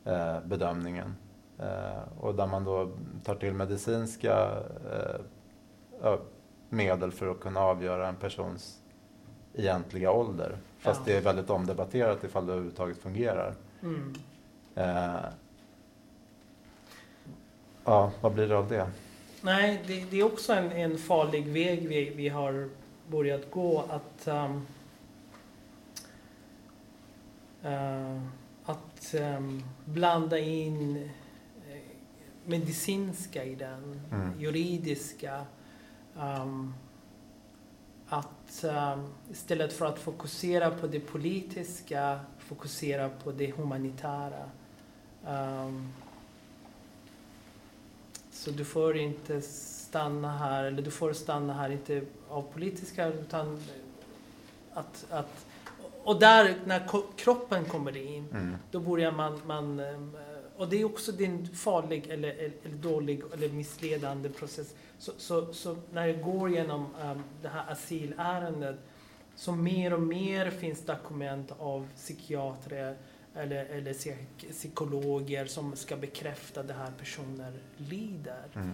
[0.06, 1.16] eh, bedömningen.
[1.60, 2.92] Eh, och där man då
[3.24, 4.50] tar till medicinska
[6.04, 6.16] eh,
[6.70, 8.82] medel för att kunna avgöra en persons
[9.54, 10.58] egentliga ålder.
[10.80, 11.12] Fast Ja.
[11.12, 13.54] det är väldigt omdebatterat ifall det överhuvudtaget fungerar.
[13.82, 14.14] Mm.
[14.76, 15.16] Eh,
[17.86, 18.88] ja, vad blir det av det?
[19.42, 22.70] Nej, det, det är också en, en farlig väg vi, vi har
[23.08, 23.84] börjat gå.
[23.90, 24.66] Att, um,
[28.66, 30.98] att um, blanda in
[31.70, 31.82] eh,
[32.46, 34.40] medicinska i den, Mm.
[34.40, 35.46] juridiska.
[36.16, 36.74] Um,
[38.10, 44.50] att um, istället för att fokusera på det politiska, fokusera på det humanitära.
[45.28, 45.94] Um,
[48.32, 53.60] så du får inte stanna här, eller du får stanna här inte av politiska utan
[54.74, 55.46] att, att
[56.08, 56.88] och där när
[57.18, 58.56] kroppen kommer in Mm.
[58.72, 60.18] då börjar man, man ehm,
[60.58, 64.76] och det är också en farlig eller, eller, dålig eller missledande process.
[65.00, 68.76] Så, så, så när jag går igenom um, det här asylärendet
[69.36, 72.98] så mer och mer finns dokument av psykiatrer
[73.36, 78.46] eller, eller psyk- psykologer som ska bekräfta att det här personer lider.
[78.54, 78.72] Mm.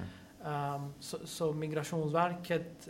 [0.75, 2.89] Um, så, så Migrationsverket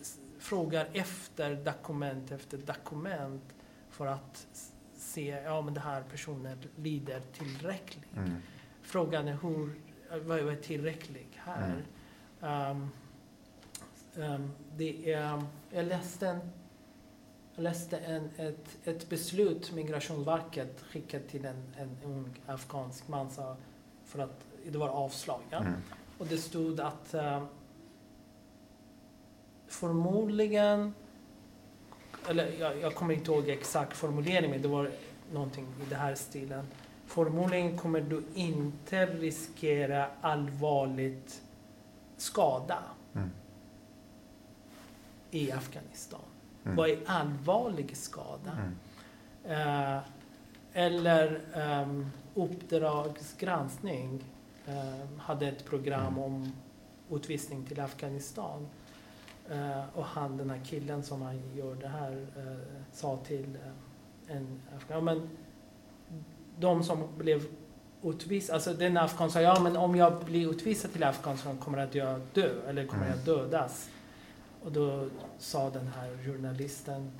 [0.00, 3.42] s- frågar efter dokument efter dokument
[4.02, 4.46] för att
[4.96, 8.16] se ja men det här personen lider tillräckligt.
[8.16, 8.36] Mm.
[8.82, 9.74] Frågan är hur,
[10.24, 11.84] vad är tillräckligt här?
[12.40, 12.90] Um,
[14.14, 16.40] um, det är, jag läste, en,
[17.54, 23.56] jag läste en, ett, ett beslut Migrationsverket skickade till en, en ung afghansk man sa,
[24.04, 25.40] för att det var avslag.
[25.50, 25.58] Ja?
[25.58, 25.72] Mm.
[26.18, 27.44] Och det stod att eh,
[29.66, 30.94] förmodligen,
[32.28, 34.90] eller jag, jag kommer inte ihåg exakt formulering, men det var
[35.32, 36.66] någonting i den här stilen.
[37.06, 41.42] Förmodligen kommer du inte riskera allvarligt
[42.16, 42.78] skada
[43.14, 43.30] Mm.
[45.30, 46.20] i Afghanistan.
[46.64, 46.76] Mm.
[46.76, 48.58] Vad är allvarlig skada?
[49.44, 49.96] Mm.
[49.96, 50.02] Eh,
[50.72, 51.40] eller
[51.82, 54.24] um, Uppdragsgranskning
[54.66, 56.18] eh, hade ett program Mm.
[56.18, 56.52] om
[57.10, 58.68] utvisning till Afghanistan.
[59.50, 63.58] Eh, och han, den här killen som han gör det här, eh, sa till
[64.26, 65.28] eh, en afghan, ja, men
[66.58, 67.42] de som blev
[68.02, 72.20] utvisade, alltså den afghan sa ja men om jag blir utvisad till Afghanistan kommer jag
[72.34, 73.18] dö, eller kommer Mm.
[73.26, 73.88] jag dödas?
[74.64, 75.06] Och då
[75.38, 77.10] sa den här journalisten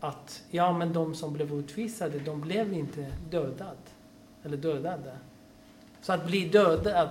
[0.00, 3.76] att ja men de som blev utvisade de blev inte dödade.
[4.44, 5.16] Eller dödade.
[6.00, 7.08] Så att bli dödad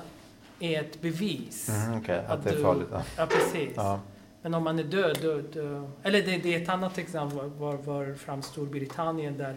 [0.59, 1.69] är ett bevis.
[1.69, 2.87] Mm, Okej, att Att det är du- farligt.
[2.91, 3.03] Ja.
[3.17, 3.73] Ja precis.
[3.75, 3.99] Ja.
[4.45, 5.91] Men om man är död, död, död.
[6.03, 9.55] Eller det, det är ett annat exempel var, var, fram Storbritannien där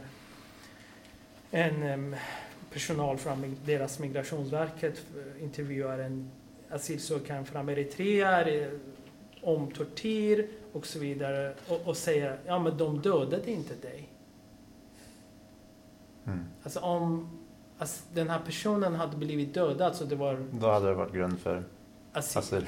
[1.51, 2.16] en em,
[2.72, 6.30] personal från deras migrationsverket eh, intervjuar en
[6.70, 8.68] asylsökande från Eritrea eh,
[9.43, 14.09] om tortyr och så vidare och, och säger ja men de dödade inte dig.
[16.26, 16.45] Mm.
[16.62, 17.30] Alltså om
[17.78, 21.39] alltså, den här personen hade blivit dödad så det var Då hade det varit grund
[21.39, 21.64] för
[22.12, 22.39] asyl.
[22.39, 22.66] asyl.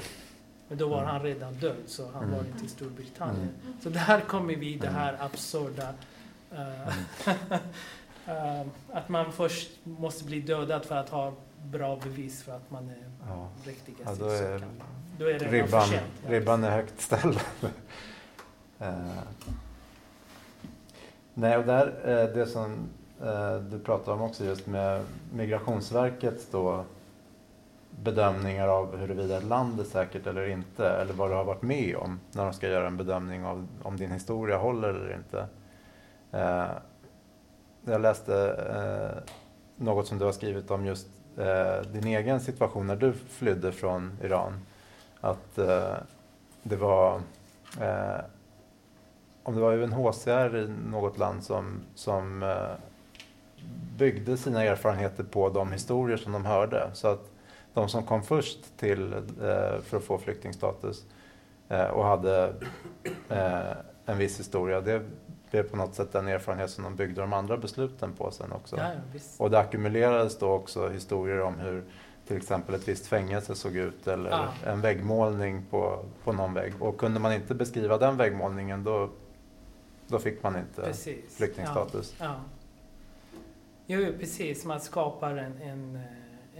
[0.71, 1.09] Men då var Mm.
[1.09, 2.35] han redan död så han Mm.
[2.37, 3.49] var inte i Storbritannien.
[3.63, 3.73] Mm.
[3.83, 4.99] Så där kommer vi det Mm.
[4.99, 5.93] här absurda
[6.51, 6.71] Mm.
[8.27, 12.89] eh, att man först måste bli dödad för att ha bra bevis för att man
[12.89, 13.47] är Ja.
[13.65, 14.61] riktig Ja, då är.
[15.19, 16.03] Då är ribban, för sent.
[16.25, 16.31] Ja.
[16.31, 17.39] ribban är högt ställd.
[18.79, 18.93] Eh,
[21.33, 21.85] Nej, och där,
[22.35, 22.89] det som
[23.71, 25.03] du pratar om också just med
[25.33, 26.85] Migrationsverkets då
[28.03, 31.95] bedömningar av huruvida ett land är säkert eller inte, eller vad du har varit med
[31.95, 35.45] om när de ska göra en bedömning av om din historia håller eller inte.
[36.31, 36.71] Eh,
[37.85, 38.35] Jag läste
[38.75, 39.33] eh,
[39.75, 44.17] något som du har skrivit om just eh, din egen situation när du flydde från
[44.23, 44.53] Iran.
[45.21, 45.93] Att eh,
[46.63, 47.15] det var
[47.81, 48.21] eh,
[49.43, 52.71] om det var UNHCR i något land som, som eh,
[53.97, 56.89] byggde sina erfarenheter på de historier som de hörde.
[56.93, 57.30] Så att
[57.73, 61.05] de som kom först till eh, för att få flyktingstatus
[61.69, 62.53] eh, och hade
[63.29, 63.71] eh,
[64.05, 65.01] en viss historia, det
[65.51, 68.77] blev på något sätt den erfarenhet som de byggde de andra besluten på sen också.
[68.77, 68.91] Ja.
[69.37, 71.83] Och det ackumulerades då också historier om hur
[72.27, 74.47] till exempel ett visst fängelse såg ut eller Ja.
[74.65, 76.73] en väggmålning på, på någon vägg.
[76.79, 79.09] Och kunde man inte beskriva den väggmålningen då,
[80.07, 81.37] då fick man inte Precis.
[81.37, 82.15] flyktingstatus.
[82.19, 82.25] Ja.
[82.25, 82.35] ja.
[83.85, 84.65] Jo, precis.
[84.65, 85.99] Man skapar en, en,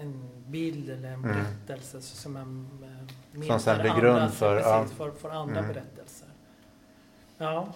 [0.01, 1.45] en bild eller en Mm.
[1.67, 4.85] berättelse som man eh, Som sen blir grund för- ja.
[4.85, 5.67] för, för andra Mm.
[5.73, 6.27] berättelser.
[7.37, 7.73] Ja.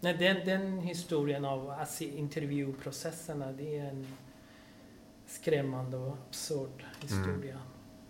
[0.00, 4.06] Nej, den, den historien av alltså, intervjuprocesserna, det är en
[5.26, 7.58] skrämmande och absurd historia.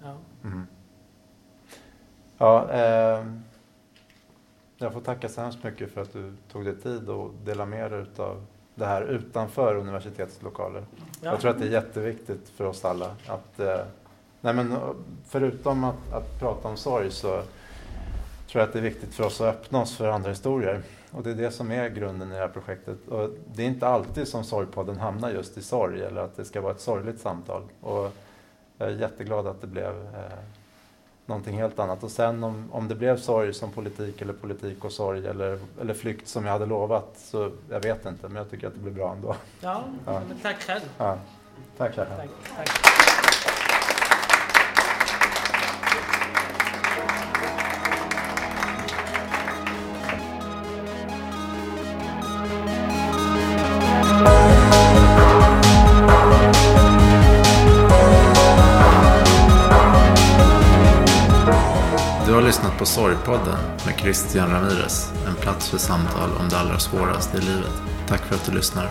[0.03, 0.17] Ja.
[0.45, 0.67] Mm.
[2.39, 3.27] Ja, eh,
[4.79, 7.91] jag får tacka så hemskt mycket för att du tog dig tid och delade med
[7.93, 10.85] dig av det här utanför universitetets lokaler.
[11.21, 11.31] Ja.
[11.31, 13.81] Jag tror att det är jätteviktigt för oss alla att, eh,
[14.41, 14.79] nej men eh,
[15.29, 17.29] förutom att, att prata om sorg så
[18.49, 20.83] tror jag att det är viktigt för oss att öppna oss för andra historier.
[21.11, 23.09] Och det är det som är grunden i det här projektet.
[23.09, 26.61] Och det är inte alltid som Sorgpodden hamnar just i sorg eller att det ska
[26.61, 27.63] vara ett sorgligt samtal.
[27.81, 28.13] Och
[28.79, 30.39] jag är jätteglad att det blev eh,
[31.27, 32.03] någonting helt annat.
[32.03, 35.95] Och sen om, om det blev sorg som politik eller politik och sorg eller, eller
[35.95, 38.93] flykt som jag hade lovat så jag vet inte men jag tycker att det blir
[38.93, 39.37] bra ändå.
[39.61, 40.21] Ja, Ja.
[40.43, 40.81] Tack själv.
[40.99, 41.19] Ja.
[41.77, 41.95] Tack.
[41.97, 42.09] Tack,
[42.57, 43.26] tack.
[63.37, 65.13] Podden med Christian Ramirez.
[65.27, 67.73] En plats för samtal om det allra svåraste i livet.
[68.09, 68.91] Tack för att du lyssnar.